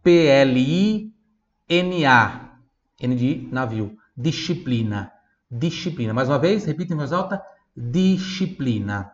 P-L-I-N-A. 0.03 1.11
N 3.01 3.15
de 3.15 3.49
navio. 3.53 3.97
Disciplina. 4.17 5.13
Disciplina. 5.49 6.13
Mais 6.13 6.29
uma 6.29 6.39
vez, 6.39 6.65
repita 6.65 6.93
em 6.93 6.97
voz 6.97 7.13
alta. 7.13 7.41
Disciplina. 7.75 9.13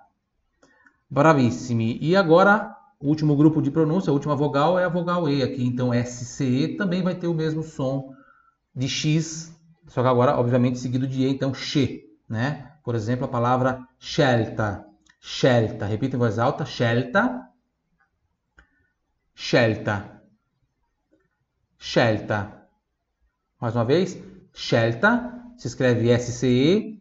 Bravissimi. 1.08 1.98
E 2.00 2.16
agora, 2.16 2.74
o 3.04 3.08
último 3.08 3.36
grupo 3.36 3.60
de 3.60 3.70
pronúncia, 3.70 4.10
a 4.10 4.14
última 4.14 4.34
vogal 4.34 4.78
é 4.78 4.84
a 4.86 4.88
vogal 4.88 5.28
E 5.28 5.42
aqui. 5.42 5.62
Então, 5.62 5.92
SCE 5.92 6.68
também 6.78 7.02
vai 7.02 7.14
ter 7.14 7.26
o 7.26 7.34
mesmo 7.34 7.62
som 7.62 8.14
de 8.74 8.88
X, 8.88 9.54
só 9.88 10.00
que 10.00 10.08
agora, 10.08 10.38
obviamente, 10.38 10.78
seguido 10.78 11.06
de 11.06 11.20
E, 11.20 11.28
então, 11.28 11.52
X, 11.52 12.00
né? 12.26 12.72
Por 12.82 12.94
exemplo, 12.94 13.26
a 13.26 13.28
palavra 13.28 13.86
scelta. 13.98 14.86
Scelta. 15.20 15.84
Repita 15.84 16.16
em 16.16 16.18
voz 16.18 16.38
alta. 16.38 16.64
Scelta. 16.64 17.46
Scelta. 19.34 20.22
Scelta. 21.78 22.66
Mais 23.60 23.76
uma 23.76 23.84
vez, 23.84 24.18
scelta 24.54 25.42
se 25.58 25.66
escreve 25.66 26.08
S-C-E-L-T-A. 26.08 27.00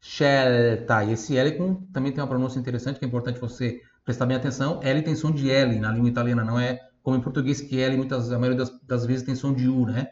Scelta. 0.00 1.04
E 1.04 1.12
esse 1.12 1.36
L 1.36 1.52
com, 1.52 1.74
também 1.92 2.12
tem 2.12 2.22
uma 2.22 2.28
pronúncia 2.28 2.58
interessante 2.58 2.98
que 2.98 3.04
é 3.04 3.08
importante 3.08 3.38
você 3.38 3.80
prestar 4.04 4.26
bem 4.26 4.36
atenção. 4.36 4.80
L 4.82 5.02
tem 5.02 5.14
som 5.14 5.30
de 5.30 5.50
L 5.50 5.78
na 5.78 5.92
língua 5.92 6.08
italiana, 6.08 6.44
não 6.44 6.58
é 6.58 6.80
como 7.02 7.16
em 7.16 7.20
português 7.20 7.60
que 7.60 7.80
L 7.80 7.96
muitas, 7.96 8.30
a 8.32 8.38
maioria 8.38 8.58
das, 8.58 8.80
das 8.82 9.06
vezes 9.06 9.24
tem 9.24 9.34
som 9.34 9.52
de 9.52 9.68
U, 9.68 9.86
né? 9.86 10.08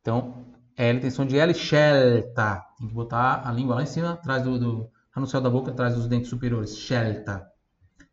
Então, 0.00 0.46
L 0.76 1.00
tem 1.00 1.10
som 1.10 1.24
de 1.24 1.38
L, 1.38 1.54
scelta. 1.54 2.64
Tem 2.78 2.88
que 2.88 2.94
botar 2.94 3.46
a 3.46 3.52
língua 3.52 3.76
lá 3.76 3.82
em 3.82 3.86
cima, 3.86 4.12
atrás 4.12 4.42
do, 4.42 4.58
do 4.58 4.90
da 5.14 5.50
boca, 5.50 5.70
atrás 5.70 5.94
dos 5.94 6.08
dentes 6.08 6.28
superiores. 6.28 6.70
Scelta. 6.70 7.46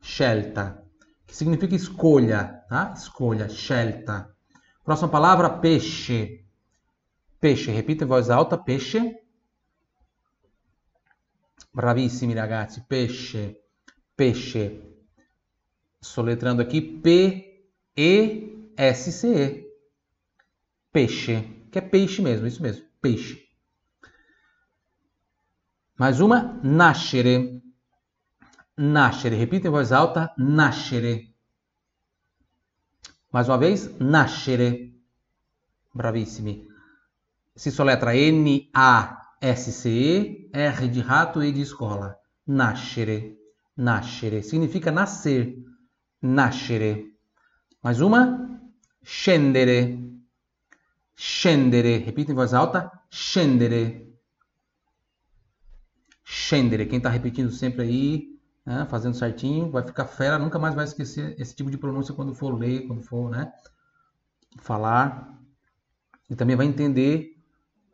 Scelta. 0.01 0.83
Que 1.25 1.35
significa 1.35 1.75
escolha, 1.75 2.63
tá? 2.67 2.93
Escolha, 2.95 3.49
scelta. 3.49 4.29
Próxima 4.83 5.09
palavra, 5.09 5.49
peixe. 5.49 6.43
Peixe, 7.39 7.71
repita 7.71 8.03
em 8.03 8.07
voz 8.07 8.29
alta, 8.29 8.57
peixe. 8.57 9.15
Bravissimi 11.73 12.33
ragazzi, 12.33 12.81
peixe, 12.87 13.61
peixe. 14.15 14.81
Soletrando 16.01 16.61
aqui 16.61 16.81
P-E-S-C-E. 16.81 17.99
Peixe, 20.91 21.43
que 21.71 21.77
é 21.77 21.81
peixe 21.81 22.21
mesmo, 22.21 22.47
isso 22.47 22.61
mesmo, 22.61 22.85
peixe. 23.01 23.47
Mais 25.97 26.19
uma, 26.19 26.59
nascere. 26.63 27.61
Nascere, 28.77 29.35
repita 29.35 29.67
em 29.67 29.71
voz 29.71 29.91
alta, 29.91 30.33
nascere. 30.37 31.35
Mais 33.31 33.47
uma 33.47 33.57
vez, 33.57 33.99
nascere. 33.99 34.97
Bravissimi. 35.93 36.67
Si 37.55 37.69
soletra 37.69 38.15
N-A-S-C-E, 39.41 40.49
R 40.53 40.87
de 40.87 41.01
rato, 41.01 41.43
E 41.43 41.51
de 41.51 41.61
escola. 41.61 42.17
Nascere. 42.45 43.37
Nascere. 43.75 44.43
Significa 44.43 44.91
nascer. 44.91 45.57
Nascere. 46.21 47.13
Mais 47.81 48.01
uma. 48.01 48.59
Scendere. 49.01 49.97
Scendere. 51.15 51.97
Repita 51.97 52.31
em 52.31 52.35
voz 52.35 52.53
alta. 52.53 52.91
Scendere. 53.09 54.13
Scendere. 56.23 56.85
Quem 56.85 56.97
está 56.97 57.09
repetindo 57.09 57.51
sempre 57.51 57.83
aí 57.83 58.39
né, 58.65 58.85
fazendo 58.87 59.15
certinho, 59.15 59.71
vai 59.71 59.83
ficar 59.83 60.05
fera, 60.05 60.37
nunca 60.37 60.59
mais 60.59 60.75
vai 60.75 60.85
esquecer 60.85 61.35
esse 61.39 61.55
tipo 61.55 61.71
de 61.71 61.77
pronúncia 61.77 62.13
quando 62.13 62.35
for 62.35 62.55
ler, 62.55 62.85
quando 62.85 63.01
for 63.01 63.31
né, 63.31 63.51
falar. 64.59 65.39
E 66.29 66.35
também 66.35 66.55
vai 66.55 66.67
entender 66.67 67.38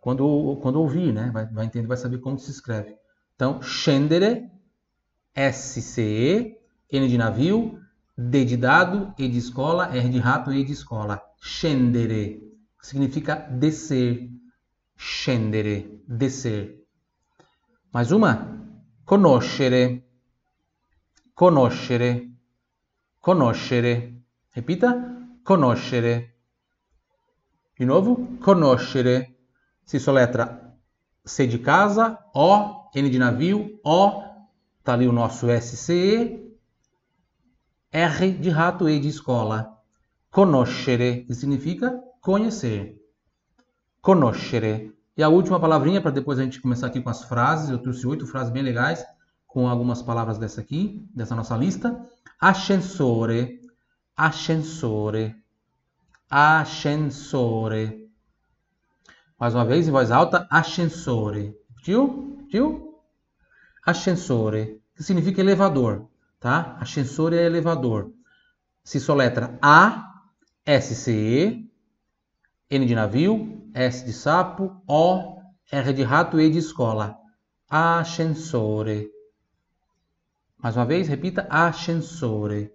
quando, 0.05 0.59
quando 0.62 0.79
ouvir, 0.79 1.12
né? 1.12 1.31
Vai, 1.33 1.47
vai 1.47 1.65
entender, 1.65 1.88
vai 1.88 1.97
saber 1.97 2.19
como 2.19 2.38
se 2.38 2.51
escreve. 2.51 2.95
Então, 3.33 3.59
scendere, 3.63 4.51
S-C-E, 5.33 6.59
N 6.91 7.07
de 7.07 7.17
navio, 7.17 7.79
D 8.15 8.45
de 8.45 8.55
dado, 8.55 9.15
E 9.17 9.27
de 9.27 9.39
escola, 9.39 9.89
R 9.97 10.07
de 10.07 10.19
rato, 10.19 10.53
E 10.53 10.63
de 10.63 10.74
escola. 10.74 11.19
Scendere 11.41 12.39
significa 12.79 13.33
descer. 13.33 14.29
Scendere, 14.95 16.03
descer. 16.07 16.85
Mais 17.91 18.12
uma? 18.12 18.62
Conoscere. 19.05 20.05
Conoscere. 21.33 22.31
Conoscere. 23.19 24.24
Repita. 24.51 25.39
Conoscere. 25.43 26.35
De 27.75 27.85
novo. 27.85 28.38
Conoscere. 28.39 29.34
Se 29.85 29.99
soletra 29.99 30.73
C 31.23 31.45
de 31.45 31.59
casa, 31.59 32.17
O, 32.33 32.89
N 32.93 33.09
de 33.09 33.19
navio, 33.19 33.79
O, 33.83 34.23
tá 34.83 34.93
ali 34.93 35.07
o 35.07 35.11
nosso 35.11 35.47
SCE, 35.61 36.43
R 37.91 38.31
de 38.33 38.49
rato, 38.49 38.89
E 38.89 38.99
de 38.99 39.07
escola. 39.07 39.77
Conoscere, 40.31 41.23
que 41.25 41.33
significa 41.33 41.97
conhecer. 42.19 43.01
Conoscere. 44.01 44.93
E 45.15 45.23
a 45.23 45.29
última 45.29 45.59
palavrinha, 45.59 46.01
para 46.01 46.11
depois 46.11 46.37
a 46.39 46.43
gente 46.43 46.59
começar 46.59 46.87
aqui 46.87 46.99
com 46.99 47.09
as 47.09 47.23
frases. 47.23 47.69
Eu 47.69 47.77
trouxe 47.77 48.05
oito 48.05 48.27
frases 48.27 48.51
bem 48.51 48.61
legais, 48.61 49.05
com 49.47 49.69
algumas 49.69 50.01
palavras 50.01 50.37
dessa 50.37 50.59
aqui, 50.59 51.07
dessa 51.15 51.35
nossa 51.35 51.55
lista. 51.55 52.05
Ascensore. 52.39 53.61
Ascensore. 54.17 55.35
Ascensore. 56.29 58.04
Mais 59.45 59.53
uma 59.53 59.63
vez, 59.63 59.87
em 59.87 59.91
voz 59.91 60.09
alta. 60.09 60.47
Ascensore. 60.49 61.55
Tio? 61.83 62.47
Tio? 62.49 62.95
Ascensore, 63.85 64.81
que 64.95 65.03
significa 65.03 65.39
elevador 65.39 66.07
tá? 66.39 66.75
Ascensore 66.81 67.37
é 67.37 67.45
elevador. 67.45 68.11
Se 68.83 68.99
soletra 68.99 69.55
A, 69.61 70.23
S, 70.65 70.95
C, 70.95 71.11
E, 71.11 72.75
N 72.75 72.87
de 72.87 72.95
navio, 72.95 73.69
S 73.71 74.03
de 74.03 74.13
sapo, 74.13 74.81
O, 74.87 75.39
R 75.71 75.93
de 75.93 76.01
rato, 76.01 76.39
E 76.39 76.49
de 76.49 76.57
escola. 76.57 77.15
Ascensore. 77.69 79.11
Mais 80.57 80.75
uma 80.75 80.87
vez, 80.87 81.07
repita, 81.07 81.45
ascensore. 81.51 82.71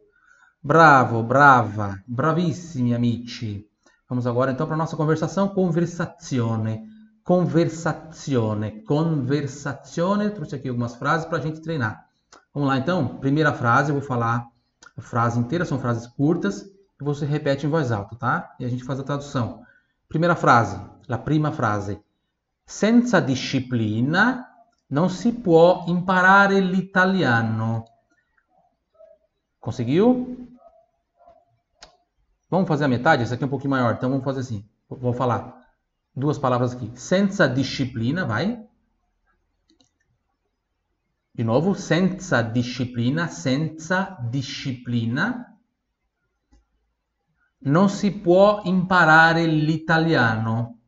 Bravo, 0.62 1.20
brava, 1.24 2.00
bravissimi 2.06 2.94
amici. 2.94 3.68
Vamos 4.10 4.26
agora 4.26 4.50
então 4.50 4.66
para 4.66 4.74
a 4.74 4.78
nossa 4.78 4.96
conversação, 4.96 5.48
conversazione. 5.48 6.82
Conversazione, 7.22 8.82
conversazione. 8.82 10.30
Trouxe 10.30 10.56
aqui 10.56 10.68
algumas 10.68 10.96
frases 10.96 11.26
para 11.26 11.38
a 11.38 11.40
gente 11.40 11.60
treinar. 11.60 12.08
Vamos 12.52 12.68
lá 12.68 12.76
então? 12.76 13.06
Primeira 13.18 13.52
frase, 13.52 13.90
eu 13.90 13.94
vou 13.94 14.02
falar 14.02 14.48
a 14.96 15.00
frase 15.00 15.38
inteira, 15.38 15.64
são 15.64 15.78
frases 15.78 16.08
curtas, 16.08 16.62
e 17.00 17.04
você 17.04 17.24
repete 17.24 17.66
em 17.66 17.70
voz 17.70 17.92
alta, 17.92 18.16
tá? 18.16 18.56
E 18.58 18.64
a 18.64 18.68
gente 18.68 18.82
faz 18.82 18.98
a 18.98 19.04
tradução. 19.04 19.62
Primeira 20.08 20.34
frase, 20.34 20.76
a 21.08 21.16
prima 21.16 21.52
frase. 21.52 22.02
Senza 22.66 23.20
disciplina 23.20 24.44
non 24.88 25.08
si 25.08 25.30
può 25.34 25.84
imparare 25.86 26.58
l'italiano. 26.58 27.84
Conseguiu? 29.60 30.49
Vamos 32.50 32.66
fazer 32.66 32.84
a 32.84 32.88
metade? 32.88 33.22
Essa 33.22 33.34
aqui 33.34 33.44
é 33.44 33.46
um 33.46 33.50
pouquinho 33.50 33.70
maior, 33.70 33.94
então 33.94 34.10
vamos 34.10 34.24
fazer 34.24 34.40
assim. 34.40 34.68
Vou 34.88 35.12
falar 35.12 35.64
duas 36.14 36.36
palavras 36.36 36.72
aqui. 36.72 36.90
Senza 36.96 37.48
disciplina, 37.48 38.24
vai. 38.26 38.60
Di 41.32 41.44
nuovo, 41.44 41.74
senza 41.74 42.42
disciplina, 42.42 43.28
senza 43.28 44.18
disciplina 44.28 45.46
non 47.62 47.88
si 47.88 48.10
può 48.10 48.62
imparare 48.64 49.46
l'italiano. 49.46 50.78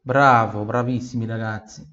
Bravo, 0.00 0.64
bravissimi 0.64 1.26
ragazzi. 1.26 1.84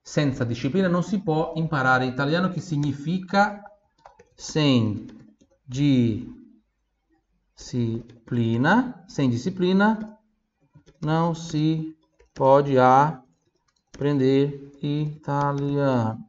Senza 0.00 0.44
disciplina 0.44 0.88
non 0.88 1.02
si 1.02 1.20
può 1.22 1.52
imparare 1.56 2.06
italiano, 2.06 2.48
che 2.48 2.60
significa 2.60 3.62
sem 4.34 5.06
disciplina, 7.56 9.04
sem 9.08 9.30
disciplina 9.30 10.18
não 11.00 11.34
se 11.34 11.96
pode 12.34 12.76
aprender 12.78 14.72
italiano. 14.82 16.24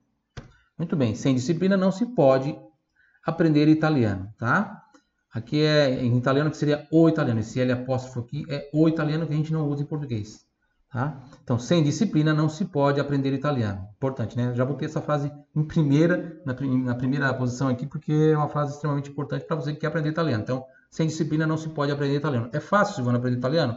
Muito 0.77 0.95
bem, 0.95 1.15
sem 1.15 1.33
disciplina 1.33 1.77
não 1.77 1.91
se 1.91 2.05
pode 2.05 2.57
aprender 3.25 3.67
italiano, 3.67 4.31
tá? 4.37 4.83
Aqui 5.33 5.61
é 5.61 6.03
em 6.03 6.17
italiano 6.17 6.51
que 6.51 6.57
seria 6.57 6.87
o 6.91 7.09
italiano. 7.09 7.39
Esse 7.39 7.59
L 7.59 7.71
apóstrofo 7.71 8.19
aqui 8.19 8.45
é 8.49 8.69
o 8.73 8.87
italiano 8.87 9.25
que 9.25 9.33
a 9.33 9.35
gente 9.35 9.51
não 9.51 9.67
usa 9.67 9.83
em 9.83 9.85
português, 9.85 10.45
tá? 10.91 11.21
Então, 11.43 11.57
sem 11.57 11.83
disciplina 11.83 12.33
não 12.33 12.47
se 12.47 12.65
pode 12.65 12.99
aprender 12.99 13.33
italiano. 13.33 13.87
Importante, 13.95 14.37
né? 14.37 14.53
Já 14.53 14.63
botei 14.63 14.87
essa 14.87 15.01
frase 15.01 15.31
em 15.55 15.63
primeira, 15.63 16.41
na, 16.45 16.53
na 16.53 16.95
primeira 16.95 17.33
posição 17.33 17.67
aqui, 17.67 17.85
porque 17.85 18.13
é 18.13 18.37
uma 18.37 18.47
frase 18.47 18.73
extremamente 18.73 19.09
importante 19.09 19.45
para 19.45 19.55
você 19.55 19.73
que 19.73 19.79
quer 19.79 19.87
aprender 19.87 20.09
italiano. 20.09 20.43
Então, 20.43 20.65
sem 20.89 21.07
disciplina 21.07 21.45
não 21.45 21.57
se 21.57 21.69
pode 21.69 21.91
aprender 21.91 22.15
italiano. 22.15 22.49
É 22.53 22.59
fácil, 22.59 22.95
Silvana, 22.95 23.17
aprender 23.17 23.37
italiano? 23.37 23.75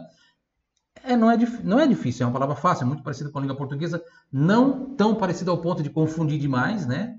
É, 1.03 1.15
não, 1.15 1.31
é, 1.31 1.37
não 1.63 1.79
é 1.79 1.87
difícil, 1.87 2.23
é 2.23 2.27
uma 2.27 2.33
palavra 2.33 2.55
fácil, 2.55 2.83
é 2.83 2.87
muito 2.87 3.03
parecida 3.03 3.29
com 3.29 3.37
a 3.37 3.41
língua 3.41 3.55
portuguesa, 3.55 4.03
não 4.31 4.95
tão 4.95 5.15
parecida 5.15 5.51
ao 5.51 5.57
ponto 5.57 5.81
de 5.81 5.89
confundir 5.89 6.39
demais, 6.39 6.85
né? 6.85 7.15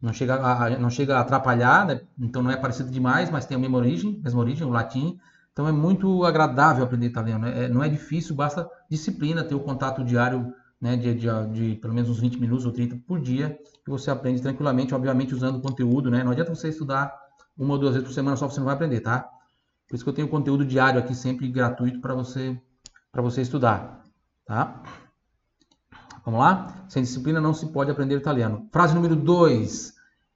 Não 0.00 0.12
chega 0.12 0.34
a, 0.34 0.78
não 0.78 0.88
chega 0.88 1.18
a 1.18 1.20
atrapalhar, 1.20 1.86
né? 1.86 2.00
então 2.18 2.42
não 2.42 2.50
é 2.50 2.56
parecido 2.56 2.90
demais, 2.90 3.30
mas 3.30 3.44
tem 3.44 3.56
a 3.56 3.60
mesma 3.60 3.76
origem, 3.76 4.18
mesma 4.24 4.40
origem, 4.40 4.66
o 4.66 4.70
latim. 4.70 5.18
Então 5.52 5.68
é 5.68 5.72
muito 5.72 6.24
agradável 6.24 6.82
aprender 6.82 7.06
italiano. 7.06 7.46
É, 7.46 7.68
não 7.68 7.84
é 7.84 7.88
difícil, 7.88 8.34
basta 8.34 8.66
disciplina, 8.88 9.44
ter 9.44 9.54
o 9.54 9.60
contato 9.60 10.02
diário 10.02 10.54
né, 10.80 10.96
de, 10.96 11.14
de, 11.14 11.26
de, 11.52 11.74
pelo 11.76 11.92
menos 11.92 12.08
uns 12.08 12.18
20 12.18 12.40
minutos 12.40 12.64
ou 12.64 12.72
30 12.72 12.96
por 13.06 13.20
dia, 13.20 13.58
que 13.84 13.90
você 13.90 14.10
aprende 14.10 14.40
tranquilamente, 14.40 14.94
obviamente 14.94 15.34
usando 15.34 15.56
o 15.56 15.60
conteúdo, 15.60 16.10
né? 16.10 16.24
Não 16.24 16.32
adianta 16.32 16.54
você 16.54 16.70
estudar 16.70 17.12
uma 17.56 17.74
ou 17.74 17.78
duas 17.78 17.94
vezes 17.94 18.08
por 18.08 18.14
semana 18.14 18.36
só, 18.36 18.48
você 18.48 18.58
não 18.58 18.66
vai 18.66 18.74
aprender, 18.74 19.00
tá? 19.00 19.28
Por 19.88 19.96
isso 19.96 20.04
que 20.04 20.10
eu 20.10 20.14
tenho 20.14 20.28
conteúdo 20.28 20.64
diário 20.64 21.00
aqui 21.00 21.14
sempre 21.14 21.48
gratuito 21.48 22.00
para 22.00 22.14
você 22.14 22.60
para 23.10 23.22
você 23.22 23.42
estudar, 23.42 24.04
tá? 24.44 24.82
Vamos 26.24 26.40
lá? 26.40 26.86
Sem 26.88 27.02
disciplina 27.02 27.40
não 27.40 27.54
se 27.54 27.66
pode 27.72 27.90
aprender 27.90 28.16
italiano. 28.16 28.68
Frase 28.70 28.94
número 28.94 29.16
2. 29.16 29.94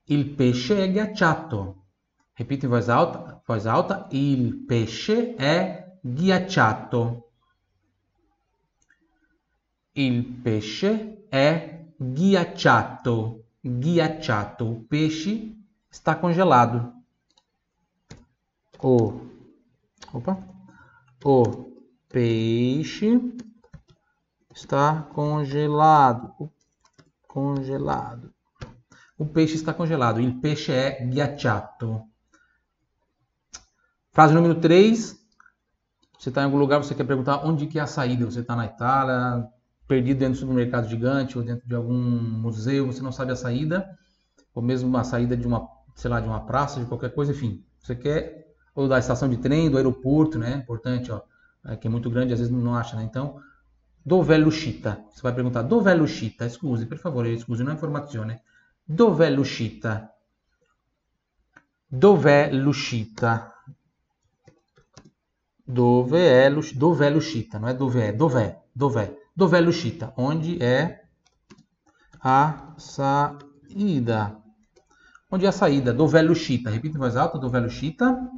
Il 0.08 0.34
pesce 0.34 0.82
è 0.82 0.90
ghiacciato. 0.90 1.84
Repita 2.36 2.66
em 2.66 2.68
voz 2.68 2.88
alta. 2.88 3.40
Voz 3.46 3.66
alta. 3.66 4.08
Il 4.10 4.64
pesce 4.66 5.34
è 5.36 5.98
ghiacciato. 6.02 7.30
Il 9.94 10.24
pesce 10.42 11.26
è 11.28 11.86
ghiacciato. 11.96 13.44
Ghiacciato. 13.60 14.64
O 14.64 14.84
peixe 14.88 15.54
está 15.90 16.16
congelado. 16.16 16.93
O. 18.86 19.18
Opa. 20.12 20.36
O 21.24 21.72
peixe 22.06 23.18
está 24.54 25.00
congelado. 25.14 26.52
Congelado. 27.26 28.30
O 29.16 29.24
peixe 29.24 29.54
está 29.54 29.72
congelado. 29.72 30.20
Il 30.20 30.38
peixe 30.38 30.70
é 30.70 31.02
ghiacciato. 31.06 32.02
Frase 34.12 34.34
número 34.34 34.60
3. 34.60 35.18
Você 36.18 36.28
está 36.28 36.42
em 36.42 36.44
algum 36.44 36.58
lugar, 36.58 36.76
você 36.76 36.94
quer 36.94 37.04
perguntar 37.04 37.42
onde 37.42 37.66
que 37.66 37.78
é 37.78 37.82
a 37.82 37.86
saída. 37.86 38.26
Você 38.26 38.40
está 38.40 38.54
na 38.54 38.66
Itália, 38.66 39.48
perdido 39.88 40.18
dentro 40.18 40.34
do 40.34 40.40
supermercado 40.40 40.90
gigante 40.90 41.38
ou 41.38 41.44
dentro 41.44 41.66
de 41.66 41.74
algum 41.74 41.98
museu, 41.98 42.88
você 42.88 43.00
não 43.00 43.12
sabe 43.12 43.32
a 43.32 43.36
saída, 43.36 43.88
ou 44.54 44.62
mesmo 44.62 44.94
a 44.94 45.04
saída 45.04 45.34
de 45.34 45.46
uma, 45.46 45.66
sei 45.94 46.10
lá, 46.10 46.20
de 46.20 46.28
uma 46.28 46.44
praça, 46.44 46.80
de 46.80 46.86
qualquer 46.86 47.14
coisa, 47.14 47.32
enfim. 47.32 47.64
Você 47.80 47.96
quer 47.96 48.43
ou 48.74 48.88
da 48.88 48.98
estação 48.98 49.28
de 49.28 49.36
trem, 49.36 49.70
do 49.70 49.76
aeroporto, 49.76 50.38
né? 50.38 50.56
Importante, 50.56 51.10
ó 51.12 51.22
é, 51.66 51.76
que 51.76 51.86
é 51.86 51.90
muito 51.90 52.10
grande, 52.10 52.32
às 52.32 52.40
vezes 52.40 52.52
não 52.52 52.74
acha, 52.74 52.96
né? 52.96 53.04
Então, 53.04 53.40
dov'è 54.04 54.36
l'uscita? 54.36 55.04
Você 55.10 55.22
vai 55.22 55.34
perguntar, 55.34 55.62
dov'è 55.62 55.94
l'uscita? 55.94 56.48
Scusi, 56.48 56.86
per 56.86 56.98
favore, 56.98 57.36
scusi, 57.38 57.62
una 57.62 57.72
informazione. 57.72 58.42
Dov'è 58.84 59.30
l'uscita? 59.30 60.14
Dov'è 61.86 62.52
l'uscita? 62.52 63.54
Dove 65.66 66.48
l'uscita? 66.50 66.78
Dov'è 66.78 67.10
l'uscita? 67.10 67.58
Não 67.58 67.68
é 67.68 67.74
dov'è, 67.74 68.14
dov'è, 68.14 68.62
dov'è. 68.70 69.22
Dov'è 69.32 69.60
l'uscita? 69.60 70.12
Onde 70.16 70.62
é 70.62 71.08
a 72.20 72.74
saída? 72.76 74.38
Onde 75.30 75.46
é 75.46 75.48
a 75.48 75.52
saída? 75.52 75.94
Dov'è 75.94 76.20
l'uscita? 76.20 76.68
Repita 76.68 76.96
em 76.96 77.00
voz 77.00 77.16
alta, 77.16 77.38
dov'è 77.38 77.58
l'uscita? 77.58 78.30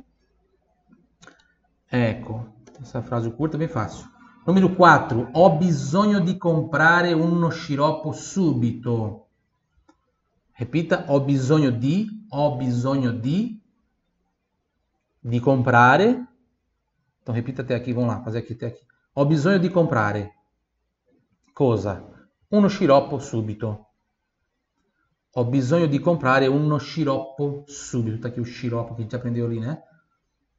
Ecco, 1.89 2.55
essa 2.81 3.03
frase 3.03 3.31
curta 3.31 3.57
é 3.57 3.59
bem 3.59 3.69
fácil. 3.69 4.09
Número 4.47 4.75
4. 4.75 5.31
Ho 5.33 5.57
bisogno 5.57 6.21
di 6.21 6.37
comprare 6.37 7.13
uno 7.13 7.49
sciroppo 7.49 8.13
subito. 8.13 9.27
Repita, 10.53 11.07
ho 11.09 11.21
bisogno 11.21 11.71
di, 11.71 12.27
ho 12.31 12.57
bisogno 12.57 13.13
di 13.13 13.61
di 15.27 15.41
comprare. 15.41 16.25
Então 17.21 17.35
repita 17.35 17.63
até 17.63 17.75
aqui, 17.75 17.93
vamos 17.93 18.11
lá, 18.11 18.23
fazer 18.23 18.39
aqui 18.39 18.53
até 18.53 18.67
aqui. 18.67 18.87
Ho 19.15 19.27
bisogno 19.27 19.59
di 19.59 19.71
comprare. 19.71 20.35
Cosa? 21.53 22.05
Uno 22.49 22.69
sciroppo 22.69 23.19
subito. 23.19 23.87
Ho 25.33 25.45
bisogno 25.45 25.87
di 25.87 25.99
comprare 25.99 26.47
uno 26.47 26.79
sciroppo 26.79 27.65
subito. 27.67 28.21
Tá 28.21 28.29
aqui 28.29 28.41
o 28.41 28.45
sciroppo 28.45 28.95
que 28.95 29.01
a 29.01 29.03
gente 29.03 29.17
aprendeu 29.17 29.47
ali, 29.47 29.59
né? 29.59 29.83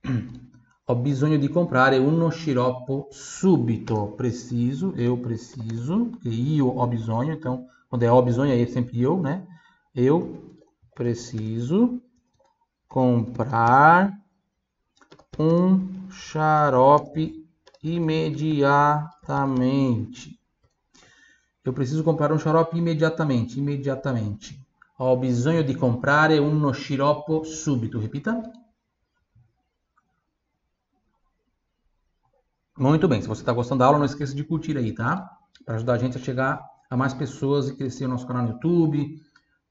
Ho 0.89 0.95
bisogno 0.95 1.35
di 1.35 1.49
comprare 1.49 1.97
uno 1.97 2.29
sciroppo 2.29 3.09
subito. 3.11 4.13
Preciso, 4.15 4.93
eu 4.95 5.17
preciso, 5.17 6.11
io 6.23 6.65
ho 6.65 6.87
bisogno, 6.87 7.33
então 7.33 7.67
quando 7.89 8.03
é 8.03 8.09
ho 8.09 8.21
bisogno 8.21 8.53
é 8.53 8.65
sempre 8.67 9.01
eu, 9.01 9.19
né? 9.19 9.45
Eu 9.93 10.55
preciso 10.95 12.01
comprar 12.87 14.17
um 15.37 16.07
xarope 16.09 17.45
imediatamente. 17.83 20.39
Eu 21.65 21.73
preciso 21.73 22.01
comprar 22.01 22.31
um 22.31 22.39
xarope 22.39 22.77
imediatamente, 22.77 23.59
imediatamente. 23.59 24.57
Ho 24.99 25.17
bisogno 25.17 25.63
di 25.63 25.75
comprare 25.75 26.37
uno 26.37 26.71
sciroppo 26.71 27.43
subito. 27.43 27.99
Repita. 27.99 28.41
Muito 32.77 33.07
bem. 33.07 33.19
Se 33.19 33.27
você 33.27 33.41
está 33.41 33.51
gostando 33.51 33.79
da 33.79 33.87
aula, 33.87 33.97
não 33.97 34.05
esqueça 34.05 34.35
de 34.35 34.43
curtir 34.43 34.77
aí, 34.77 34.91
tá? 34.91 35.35
Para 35.65 35.75
ajudar 35.75 35.93
a 35.93 35.97
gente 35.97 36.15
a 36.15 36.21
chegar 36.21 36.63
a 36.87 36.95
mais 36.95 37.11
pessoas 37.11 37.69
e 37.69 37.75
crescer 37.75 38.05
o 38.05 38.07
nosso 38.07 38.27
canal 38.27 38.43
no 38.43 38.49
YouTube, 38.49 39.19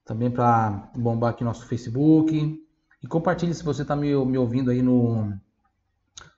também 0.03 0.29
para 0.29 0.91
bombar 0.93 1.29
aqui 1.29 1.41
nosso 1.41 1.65
Facebook. 1.67 2.61
E 3.01 3.07
compartilhe 3.07 3.53
se 3.53 3.63
você 3.63 3.83
está 3.83 3.95
me, 3.95 4.13
me 4.25 4.37
ouvindo 4.37 4.71
aí 4.71 4.81
no 4.81 5.31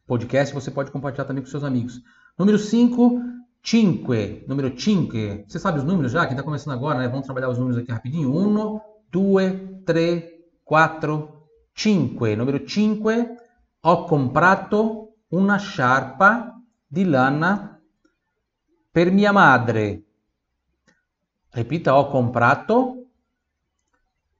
podcast, 0.05 0.53
você 0.53 0.69
pode 0.69 0.91
compartilhar 0.91 1.25
também 1.25 1.41
com 1.41 1.49
seus 1.49 1.63
amigos. 1.63 2.03
Número 2.38 2.60
5, 2.60 3.19
5. 3.63 4.13
Número 4.47 4.79
5. 4.79 5.12
Você 5.47 5.58
sabe 5.58 5.79
os 5.79 5.84
números 5.84 6.12
já? 6.12 6.21
Quem 6.27 6.34
está 6.34 6.43
começando 6.43 6.75
agora, 6.75 6.99
né? 6.99 7.08
Vamos 7.08 7.25
trabalhar 7.25 7.49
os 7.49 7.58
números 7.58 7.82
aqui 7.82 7.91
rapidinho. 7.91 8.32
1, 8.32 8.79
2, 9.12 9.53
3, 9.88 10.23
4, 10.63 11.29
5. 11.73 12.27
Número 12.36 12.69
5. 12.69 13.10
Ho 13.82 14.05
comprato 14.05 15.10
una 15.32 15.58
sciarpa 15.58 16.59
di 16.91 17.06
lana 17.06 17.80
per 18.91 19.12
mia 19.12 19.32
madre. 19.32 20.04
Repita, 21.52 21.95
ho 21.95 22.08
comprato 22.08 22.95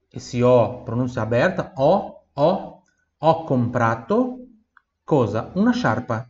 esse 0.10 0.42
O, 0.42 0.82
pronúncia 0.82 1.22
aberta, 1.22 1.74
O, 1.76 2.26
O, 2.34 2.84
ho 3.18 3.44
comprato, 3.44 4.38
cosa? 5.04 5.52
Una 5.54 5.72
sciarpa. 5.72 6.28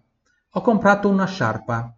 Ho 0.52 0.62
comprato 0.62 1.08
una 1.08 1.26
sciarpa. 1.26 1.96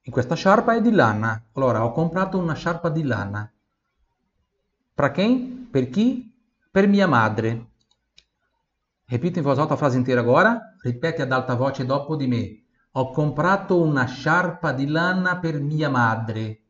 E 0.00 0.10
questa 0.10 0.34
sciarpa 0.34 0.74
è 0.74 0.80
di 0.80 0.90
lana. 0.90 1.40
Allora, 1.52 1.84
ho 1.84 1.92
comprato 1.92 2.38
una 2.38 2.54
sciarpa 2.54 2.88
di 2.88 3.04
lana. 3.04 3.48
Per 4.94 5.12
chi? 5.12 6.34
Per 6.70 6.88
mia 6.88 7.06
madre. 7.06 7.66
Repita 9.10 9.38
in 9.38 9.44
voz 9.44 9.58
alta 9.58 9.72
a 9.72 9.76
frase 9.78 9.96
inteira 9.96 10.20
agora. 10.20 10.76
Ripete 10.82 11.22
ad 11.22 11.32
alta 11.32 11.54
voce 11.54 11.86
dopo 11.86 12.14
di 12.14 12.26
me. 12.26 12.62
Ho 12.92 13.10
comprato 13.10 13.80
una 13.80 14.04
sciarpa 14.04 14.72
di 14.72 14.86
lana 14.86 15.38
per 15.38 15.60
mia 15.62 15.88
madre. 15.88 16.60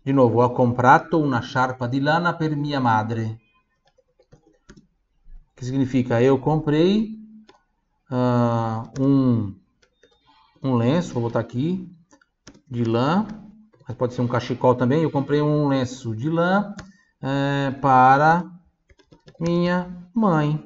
Di 0.00 0.12
nuovo, 0.12 0.42
ho 0.42 0.50
comprato 0.50 1.20
una 1.20 1.40
sciarpa 1.40 1.86
di 1.86 2.00
lana 2.00 2.36
per 2.36 2.56
mia 2.56 2.80
madre. 2.80 3.38
Que 5.54 5.64
significa, 5.64 6.22
eu 6.22 6.38
comprei 6.38 7.18
uh, 8.10 8.82
um, 8.98 9.54
um 10.62 10.74
lenço, 10.76 11.12
vou 11.12 11.24
botar 11.24 11.40
aqui, 11.40 11.86
de 12.66 12.82
lã, 12.82 13.26
mas 13.86 13.96
pode 13.96 14.14
ser 14.14 14.22
um 14.22 14.28
cachecol 14.28 14.74
também. 14.74 15.02
Eu 15.02 15.10
comprei 15.10 15.42
um 15.42 15.68
lenço 15.68 16.16
de 16.16 16.30
lã 16.30 16.74
é, 17.20 17.70
para 17.70 18.53
minha 19.44 20.08
mãe. 20.14 20.64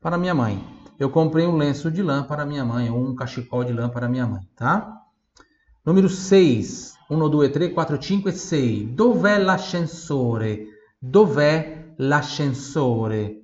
Para 0.00 0.16
minha 0.16 0.34
mãe. 0.34 0.64
Eu 0.98 1.10
comprei 1.10 1.46
um 1.46 1.56
lenço 1.56 1.90
de 1.90 2.02
lã 2.02 2.22
para 2.22 2.46
minha 2.46 2.64
mãe, 2.64 2.88
ou 2.88 3.04
um 3.04 3.14
cachecol 3.14 3.64
de 3.64 3.72
lã 3.72 3.88
para 3.88 4.08
minha 4.08 4.26
mãe, 4.26 4.48
tá? 4.54 5.02
Número 5.84 6.08
6. 6.08 6.94
1, 7.10 7.28
2, 7.28 7.52
3, 7.52 7.74
4, 7.74 8.02
5 8.02 8.28
e 8.28 8.32
6. 8.32 8.88
Dov'è 8.94 9.38
l'ascensore? 9.38 10.68
Dov'è 11.00 11.94
l'ascensore? 11.98 13.42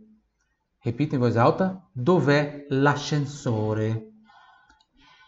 Repita 0.79 1.17
in 1.17 1.21
voce 1.21 1.39
alta. 1.39 1.83
Dov'è 1.93 2.67
l'ascensore? 2.71 4.13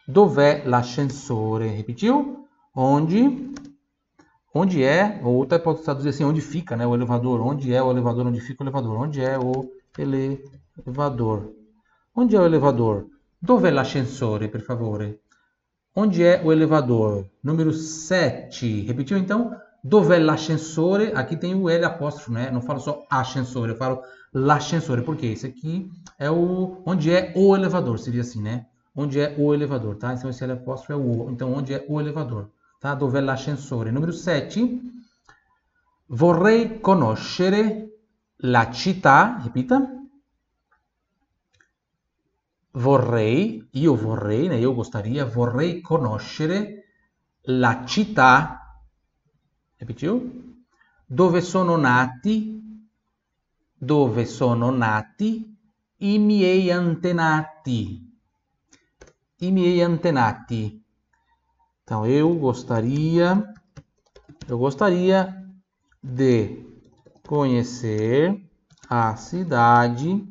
Dov'è 0.07 0.62
l'ascensore? 0.66 1.68
Repetiu? 1.68 2.46
Onde? 2.74 3.52
Onde 4.57 4.85
é? 4.85 5.21
Ou 5.25 5.35
outra 5.35 5.59
pode 5.59 5.83
traduzir 5.83 6.11
assim, 6.11 6.23
onde 6.23 6.40
fica 6.40 6.77
né, 6.77 6.87
o 6.87 6.95
elevador. 6.95 7.40
Onde 7.40 7.75
é 7.75 7.83
o 7.83 7.90
elevador? 7.90 8.27
Onde 8.27 8.40
fica 8.40 8.62
o 8.62 8.64
elevador? 8.64 8.97
Onde 8.97 9.21
é 9.21 9.37
o 9.37 9.69
elevador? 9.99 11.53
Onde 12.14 12.37
é 12.37 12.40
o 12.40 12.47
elevador? 12.47 13.07
Dov'è 13.43 13.71
l'ascensore, 13.71 14.47
per 14.49 14.61
favore? 14.61 15.19
Onde 15.97 16.23
é 16.23 16.40
o 16.43 16.53
elevador? 16.53 17.27
Número 17.43 17.73
7. 17.73 18.83
Repetiu 18.83 19.19
então? 19.19 19.57
Dov'è 19.83 20.19
l'ascensore? 20.21 21.11
Aqui 21.17 21.37
tem 21.37 21.55
o 21.57 21.69
L 21.69 21.85
apóstrofo, 21.85 22.31
né? 22.31 22.49
Não 22.53 22.62
falo 22.62 22.79
só 22.79 23.05
ascensore, 23.11 23.73
eu 23.73 23.77
falo 23.77 24.03
l'ascensore. 24.33 25.03
Por 25.03 25.17
quê? 25.17 25.27
Esse 25.27 25.49
aqui 25.49 25.90
é 26.17 26.31
o... 26.31 26.81
Onde 26.87 27.12
é 27.12 27.33
o 27.35 27.57
elevador, 27.57 27.99
seria 27.99 28.21
assim, 28.21 28.40
né? 28.40 28.67
Onde 28.95 29.19
é 29.19 29.35
o 29.37 29.53
elevador, 29.53 29.97
tá? 29.97 30.14
Então 30.14 30.31
esse 30.31 30.45
L 30.45 30.53
apóstrofo 30.53 30.93
é 30.93 30.97
o 30.97 31.27
O. 31.27 31.31
Então 31.31 31.53
onde 31.53 31.75
é 31.75 31.85
o 31.88 32.01
elevador, 32.01 32.49
tá? 32.85 32.94
Dov'è 32.94 33.20
l'ascensore? 33.20 33.90
Número 33.90 34.12
7. 34.12 34.81
Vorrei 36.09 36.81
conoscere 36.81 38.01
la 38.37 38.70
città. 38.70 39.40
Repita 39.42 39.88
vorrei, 42.73 43.68
io 43.73 43.94
vorrei, 43.94 44.49
né, 44.49 44.59
io 44.59 44.75
gostaria, 44.75 45.25
vorrei 45.25 45.81
conoscere 45.81 46.85
la 47.42 47.85
città, 47.87 48.83
repetiu? 49.77 50.64
Dove 51.07 51.40
sono 51.40 51.77
nati, 51.77 52.61
dove 53.73 54.27
sono 54.27 54.70
nati 54.70 55.57
i 55.99 56.18
miei 56.18 56.70
antenati. 56.70 58.12
I 59.37 59.51
miei 59.51 59.83
antenati. 59.83 60.84
Então, 61.85 62.07
eu 62.07 62.35
gostaria, 62.35 63.47
eu 64.49 64.59
gostaria 64.59 65.37
de 66.03 66.66
conhecer 67.27 68.42
a 68.88 69.14
cidade 69.16 70.27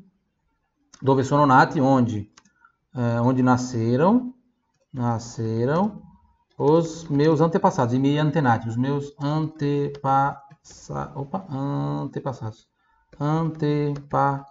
dove 1.01 1.23
sono 1.23 1.45
nati, 1.45 1.79
onde 1.79 2.31
é, 2.95 3.19
onde 3.19 3.41
nasceram, 3.41 4.33
nasceram 4.91 6.01
os 6.57 7.05
meus 7.05 7.41
antepassados, 7.41 7.93
e 7.93 7.99
me 7.99 8.17
antenati, 8.17 8.69
os 8.69 8.77
meus 8.77 9.13
antepassados, 9.19 11.15
opa, 11.15 11.45
antepassados, 11.49 12.67
antepa, 13.19 14.45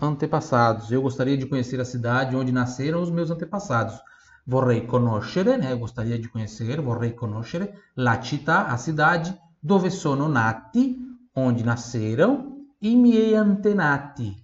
antepassados. 0.00 0.90
Eu 0.92 1.02
gostaria 1.02 1.36
de 1.36 1.46
conhecer 1.46 1.80
a 1.80 1.84
cidade 1.84 2.36
onde 2.36 2.52
nasceram 2.52 3.02
os 3.02 3.10
meus 3.10 3.30
antepassados. 3.30 4.00
Vorrei 4.48 4.86
conoscere, 4.86 5.58
né? 5.58 5.74
Gostaria 5.76 6.18
de 6.18 6.26
conhecer, 6.26 6.80
vorrei 6.80 7.12
conoscere 7.12 7.90
la 7.96 8.18
città, 8.18 8.66
a 8.66 8.78
cidade, 8.78 9.38
dove 9.60 9.90
sono 9.90 10.26
nati, 10.26 10.96
onde 11.34 11.62
nasceram, 11.62 12.66
i 12.78 12.96
miei 12.96 13.36
antenati, 13.36 14.34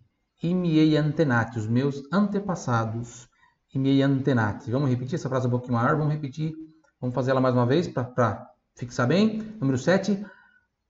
i 0.43 0.53
miei 0.53 0.95
antenati, 0.99 1.59
os 1.59 1.67
meus 1.67 2.07
antepassados, 2.11 3.27
i 3.73 3.79
miei 3.79 4.03
antenati. 4.03 4.71
Vamos 4.71 4.91
repetir 4.91 5.15
essa 5.15 5.31
frase 5.31 5.47
um 5.47 5.51
pouquinho 5.51 5.79
maior, 5.79 5.97
vamos 5.97 6.13
repetir, 6.13 6.53
vamos 7.01 7.15
fazer 7.15 7.31
ela 7.31 7.41
mais 7.41 7.55
uma 7.55 7.65
vez 7.65 7.89
para 7.89 8.47
fixar 8.77 9.07
bem. 9.07 9.57
Número 9.59 9.79
7. 9.79 10.23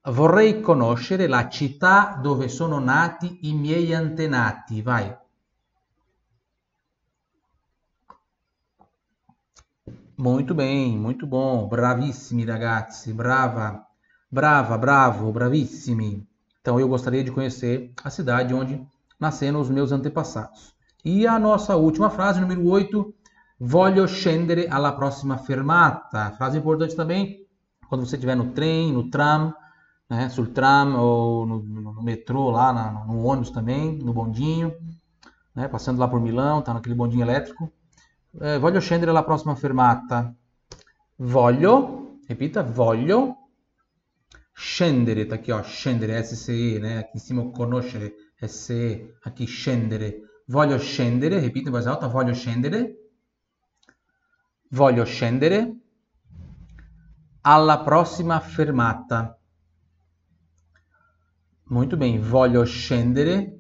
Vorrei 0.07 0.61
conoscere 0.61 1.29
la 1.29 1.49
città 1.49 2.19
dove 2.21 2.49
sono 2.49 2.81
nati 2.81 3.49
i 3.49 3.55
miei 3.55 3.95
antenati. 3.95 4.83
Vai. 4.83 5.17
Muito 10.17 10.55
bem, 10.55 10.97
muito 10.97 11.27
bom. 11.27 11.69
Bravissimi 11.69 12.45
ragazzi, 12.45 13.13
brava, 13.13 13.85
brava, 14.31 14.79
bravo, 14.79 15.33
bravissimi. 15.33 16.25
Então 16.61 16.79
eu 16.79 16.89
gostaria 16.89 17.25
de 17.25 17.33
conhecer 17.33 17.93
a 18.03 18.09
cidade 18.11 18.55
onde 18.55 18.81
nascendo 19.19 19.59
os 19.59 19.69
meus 19.69 19.91
antepassados. 19.91 20.73
E 21.05 21.27
a 21.27 21.37
nossa 21.39 21.75
última 21.77 22.11
frase, 22.11 22.41
número 22.41 22.65
8, 22.65 23.13
voglio 23.59 24.07
scendere 24.07 24.69
alla 24.69 24.93
prossima 24.93 25.37
fermata. 25.37 26.31
Frase 26.39 26.59
importante 26.59 26.95
também, 26.95 27.45
quando 27.89 28.07
você 28.07 28.15
estiver 28.15 28.37
no 28.37 28.53
trem, 28.53 28.93
no 28.93 29.11
tram, 29.11 29.53
né? 30.09 30.29
Sul 30.29 30.47
tram 30.47 30.97
ou 30.97 31.45
no, 31.45 31.63
no 31.63 32.03
metrô 32.03 32.51
lá, 32.51 32.73
na, 32.73 33.05
no 33.05 33.25
ônibus 33.25 33.51
também, 33.51 33.99
no 33.99 34.13
bondinho, 34.13 34.73
né? 35.55 35.67
Passando 35.67 35.99
lá 35.99 36.07
por 36.07 36.21
Milão, 36.21 36.63
tá 36.63 36.73
naquele 36.73 36.95
bondinho 36.95 37.23
elétrico. 37.23 37.71
Eh, 38.41 38.59
voglio 38.59 38.81
scendere 38.81 39.11
alla 39.11 39.23
prossima 39.23 39.55
fermata. 39.55 40.35
Voglio, 41.17 42.19
repita, 42.27 42.63
voglio 42.63 43.51
scendere, 44.53 45.29
ó, 45.53 45.63
scendere, 45.63 46.23
S-C-E, 46.23 46.79
né? 46.81 46.99
Aqui 46.99 47.17
em 47.17 47.21
cima 47.21 47.51
conoscere, 47.51 48.33
S-E, 48.35 49.19
aqui 49.23 49.45
scendere. 49.45 50.43
Voglio 50.47 50.79
scendere, 50.79 51.37
in 51.37 51.71
voce 51.71 51.89
alta, 51.89 52.09
voglio 52.09 52.35
scendere. 52.35 53.13
Voglio 54.71 55.05
scendere 55.05 55.77
alla 57.43 57.83
prossima 57.85 58.41
fermata. 58.41 59.39
Muito 61.67 61.97
bem, 61.97 62.19
voglio 62.21 62.65
scendere 62.65 63.59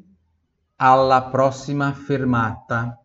alla 0.76 1.28
prossima 1.30 1.92
fermata. 1.92 3.03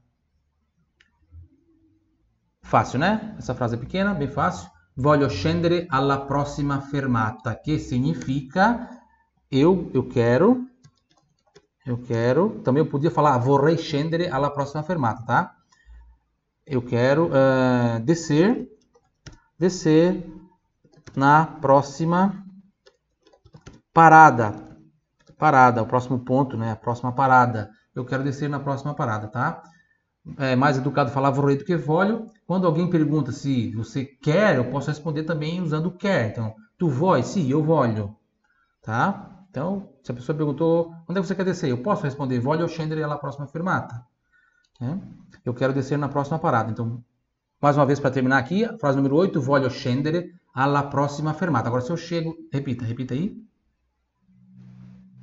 Fácil, 2.69 2.99
né? 2.99 3.33
Essa 3.39 3.55
frase 3.55 3.73
é 3.73 3.79
pequena, 3.79 4.13
bem 4.13 4.27
fácil. 4.27 4.69
Voglio 4.95 5.27
scendere 5.27 5.87
alla 5.89 6.27
prossima 6.27 6.79
fermata, 6.81 7.55
que 7.55 7.79
significa 7.79 8.87
eu, 9.49 9.89
eu 9.91 10.07
quero, 10.07 10.67
eu 11.83 11.97
quero. 11.97 12.61
Também 12.63 12.83
eu 12.83 12.87
podia 12.87 13.09
falar 13.09 13.39
vorrei 13.39 13.75
scendere 13.75 14.29
alla 14.29 14.51
prossima 14.51 14.83
fermata, 14.83 15.23
tá? 15.25 15.55
Eu 16.63 16.83
quero 16.83 17.29
uh, 17.29 17.99
descer, 18.01 18.69
descer 19.57 20.31
na 21.15 21.47
próxima 21.47 22.45
parada. 23.91 24.53
Parada, 25.39 25.81
o 25.81 25.87
próximo 25.87 26.19
ponto, 26.19 26.55
né? 26.55 26.73
A 26.73 26.75
próxima 26.75 27.11
parada. 27.11 27.71
Eu 27.95 28.05
quero 28.05 28.23
descer 28.23 28.47
na 28.47 28.59
próxima 28.59 28.93
parada, 28.93 29.27
tá? 29.27 29.63
É 30.37 30.55
mais 30.55 30.77
educado 30.77 31.11
falar 31.11 31.29
vorrei 31.29 31.57
do 31.57 31.65
que 31.65 31.75
voglio. 31.75 32.29
Quando 32.45 32.67
alguém 32.67 32.89
pergunta 32.89 33.31
se 33.31 33.71
você 33.75 34.05
quer, 34.05 34.57
eu 34.57 34.65
posso 34.69 34.89
responder 34.89 35.23
também 35.23 35.61
usando 35.61 35.91
quer. 35.91 36.29
Então, 36.29 36.55
tu 36.77 36.89
vuoi? 36.89 37.23
Sim, 37.23 37.49
eu 37.49 37.63
voglio. 37.63 38.15
Tá? 38.81 39.45
Então, 39.49 39.89
se 40.03 40.11
a 40.11 40.15
pessoa 40.15 40.35
perguntou, 40.35 40.93
onde 41.07 41.19
é 41.19 41.21
que 41.21 41.27
você 41.27 41.35
quer 41.35 41.45
descer? 41.45 41.69
Eu 41.69 41.79
posso 41.79 42.03
responder, 42.03 42.39
voglio 42.39 42.67
scendere 42.67 43.03
alla 43.03 43.17
próxima 43.17 43.47
fermata. 43.47 44.03
É? 44.81 44.97
Eu 45.43 45.53
quero 45.53 45.73
descer 45.73 45.97
na 45.97 46.07
próxima 46.07 46.39
parada. 46.39 46.71
Então, 46.71 47.03
mais 47.61 47.75
uma 47.75 47.85
vez 47.85 47.99
para 47.99 48.11
terminar 48.11 48.37
aqui, 48.37 48.63
a 48.63 48.77
frase 48.77 48.95
número 48.97 49.15
8, 49.15 49.41
voglio 49.41 49.69
scendere 49.69 50.33
alla 50.53 50.83
próxima 50.83 51.33
fermata. 51.33 51.67
Agora, 51.67 51.81
se 51.81 51.91
eu 51.91 51.97
chego, 51.97 52.35
repita, 52.51 52.85
repita 52.85 53.13
aí. 53.13 53.35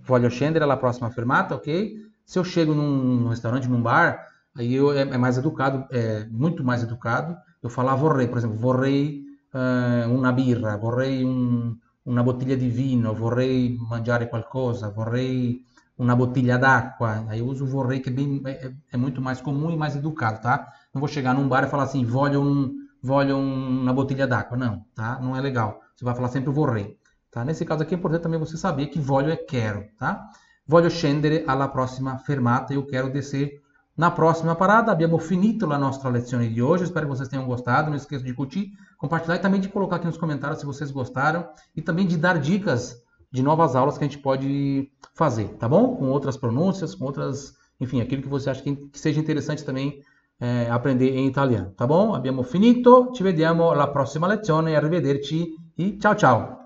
Voglio 0.03 0.31
scendere 0.31 0.65
alla 0.65 0.77
próxima 0.77 1.11
fermata, 1.11 1.55
ok? 1.55 1.97
Se 2.25 2.39
eu 2.39 2.45
chego 2.45 2.75
num 2.75 3.29
restaurante, 3.29 3.69
num 3.69 3.81
bar, 3.81 4.27
Aí 4.57 4.75
eu, 4.75 4.93
é, 4.93 5.03
é, 5.03 5.19
mais 5.19 5.37
educado, 5.37 5.87
é 5.91 6.25
muito 6.31 6.65
mais 6.65 6.83
educado. 6.83 7.37
Eu 7.63 7.69
falar 7.69 7.95
vorrei, 7.95 8.27
por 8.27 8.39
exemplo, 8.39 8.57
vorrei 8.57 9.25
uh, 9.53 10.11
uma 10.11 10.33
birra, 10.33 10.77
vorrei 10.77 11.25
um, 11.25 11.77
uma 12.05 12.23
bottiglia 12.23 12.57
di 12.57 12.69
vino, 12.69 13.15
vorrei 13.15 13.77
mangiare 13.79 14.29
qualcosa, 14.29 14.91
vorrei 14.91 15.61
uma 15.99 16.15
bottiglia 16.17 16.59
d'acqua. 16.59 17.27
Aí 17.29 17.41
eu 17.41 17.47
uso 17.47 17.67
vorrei, 17.67 18.01
que 18.01 18.09
é, 18.09 18.13
bem, 18.13 18.41
é, 18.47 18.73
é, 18.93 18.97
muito 18.97 19.21
mais 19.21 19.41
comum 19.41 19.71
e 19.71 19.77
mais 19.77 19.97
educado, 19.97 20.41
tá? 20.41 20.67
Não 20.95 21.01
vou 21.01 21.09
chegar 21.09 21.35
num 21.35 21.49
bar 21.49 21.65
e 21.65 21.69
falar 21.69 21.85
assim, 21.85 22.05
voglio, 22.05 22.43
um, 22.43 22.75
voglio 23.03 23.37
uma 23.39 23.93
bottiglia 23.93 24.27
d'acqua. 24.27 24.57
Não, 24.57 24.85
tá? 24.95 25.19
Não 25.21 25.37
é 25.37 25.41
legal. 25.41 25.81
Você 25.95 26.05
vai 26.05 26.15
falar 26.15 26.29
sempre 26.29 26.51
vorrei. 26.51 26.99
Tá? 27.31 27.45
Nesse 27.45 27.65
caso 27.67 27.83
aqui 27.83 27.95
é 27.95 27.99
importante 27.99 28.23
também 28.23 28.41
você 28.41 28.57
saber 28.57 28.87
que 28.87 28.99
voglio 28.99 29.31
é 29.31 29.37
quero, 29.37 29.85
tá? 29.99 30.31
Voglio 30.67 30.91
scendere 30.91 31.45
alla 31.47 31.69
prossima 31.69 32.19
fermata, 32.19 32.73
eu 32.73 32.87
quero 32.87 33.13
descer 33.13 33.61
na 33.97 34.11
próxima 34.11 34.55
parada, 34.55 34.93
abbiamo 34.93 35.19
finito 35.19 35.73
a 35.73 35.79
nossa 35.79 36.07
lezione 36.09 36.49
de 36.49 36.63
hoje. 36.63 36.85
Espero 36.85 37.07
que 37.07 37.17
vocês 37.17 37.29
tenham 37.29 37.47
gostado. 37.47 37.89
Não 37.89 37.97
esqueça 37.97 38.23
de 38.25 38.35
curtir, 38.35 38.73
compartilhar 38.99 39.37
e 39.37 39.39
também 39.39 39.61
de 39.61 39.69
colocar 39.69 39.97
aqui 39.97 40.07
nos 40.07 40.19
comentários 40.19 40.61
se 40.61 40.67
vocês 40.67 40.91
gostaram 40.91 41.49
e 41.75 41.81
também 41.81 42.07
de 42.07 42.17
dar 42.19 42.39
dicas 42.39 43.03
de 43.33 43.43
novas 43.43 43.75
aulas 43.75 43.97
que 43.97 44.05
a 44.05 44.07
gente 44.07 44.19
pode 44.19 44.91
fazer, 45.15 45.49
tá 45.55 45.69
bom? 45.69 45.97
Com 45.97 46.11
outras 46.11 46.37
pronúncias, 46.37 46.95
com 46.95 47.07
outras, 47.07 47.55
enfim, 47.81 48.01
aquilo 48.01 48.23
que 48.23 48.29
você 48.29 48.51
acha 48.51 48.63
que, 48.63 48.77
que 48.77 48.99
seja 48.99 49.19
interessante 49.19 49.65
também 49.65 50.01
é, 50.39 50.69
aprender 50.71 51.17
em 51.17 51.27
italiano, 51.27 51.73
tá 51.77 51.87
bom? 51.87 52.15
Abbiamo 52.15 52.43
finito, 52.43 53.11
ci 53.15 53.23
vediamo 53.23 53.71
alla 53.71 53.89
prossima 53.89 54.27
lezione, 54.27 54.77
arrivederci 54.77 55.55
e 55.77 55.93
tchau, 55.93 56.15
tchau. 56.15 56.66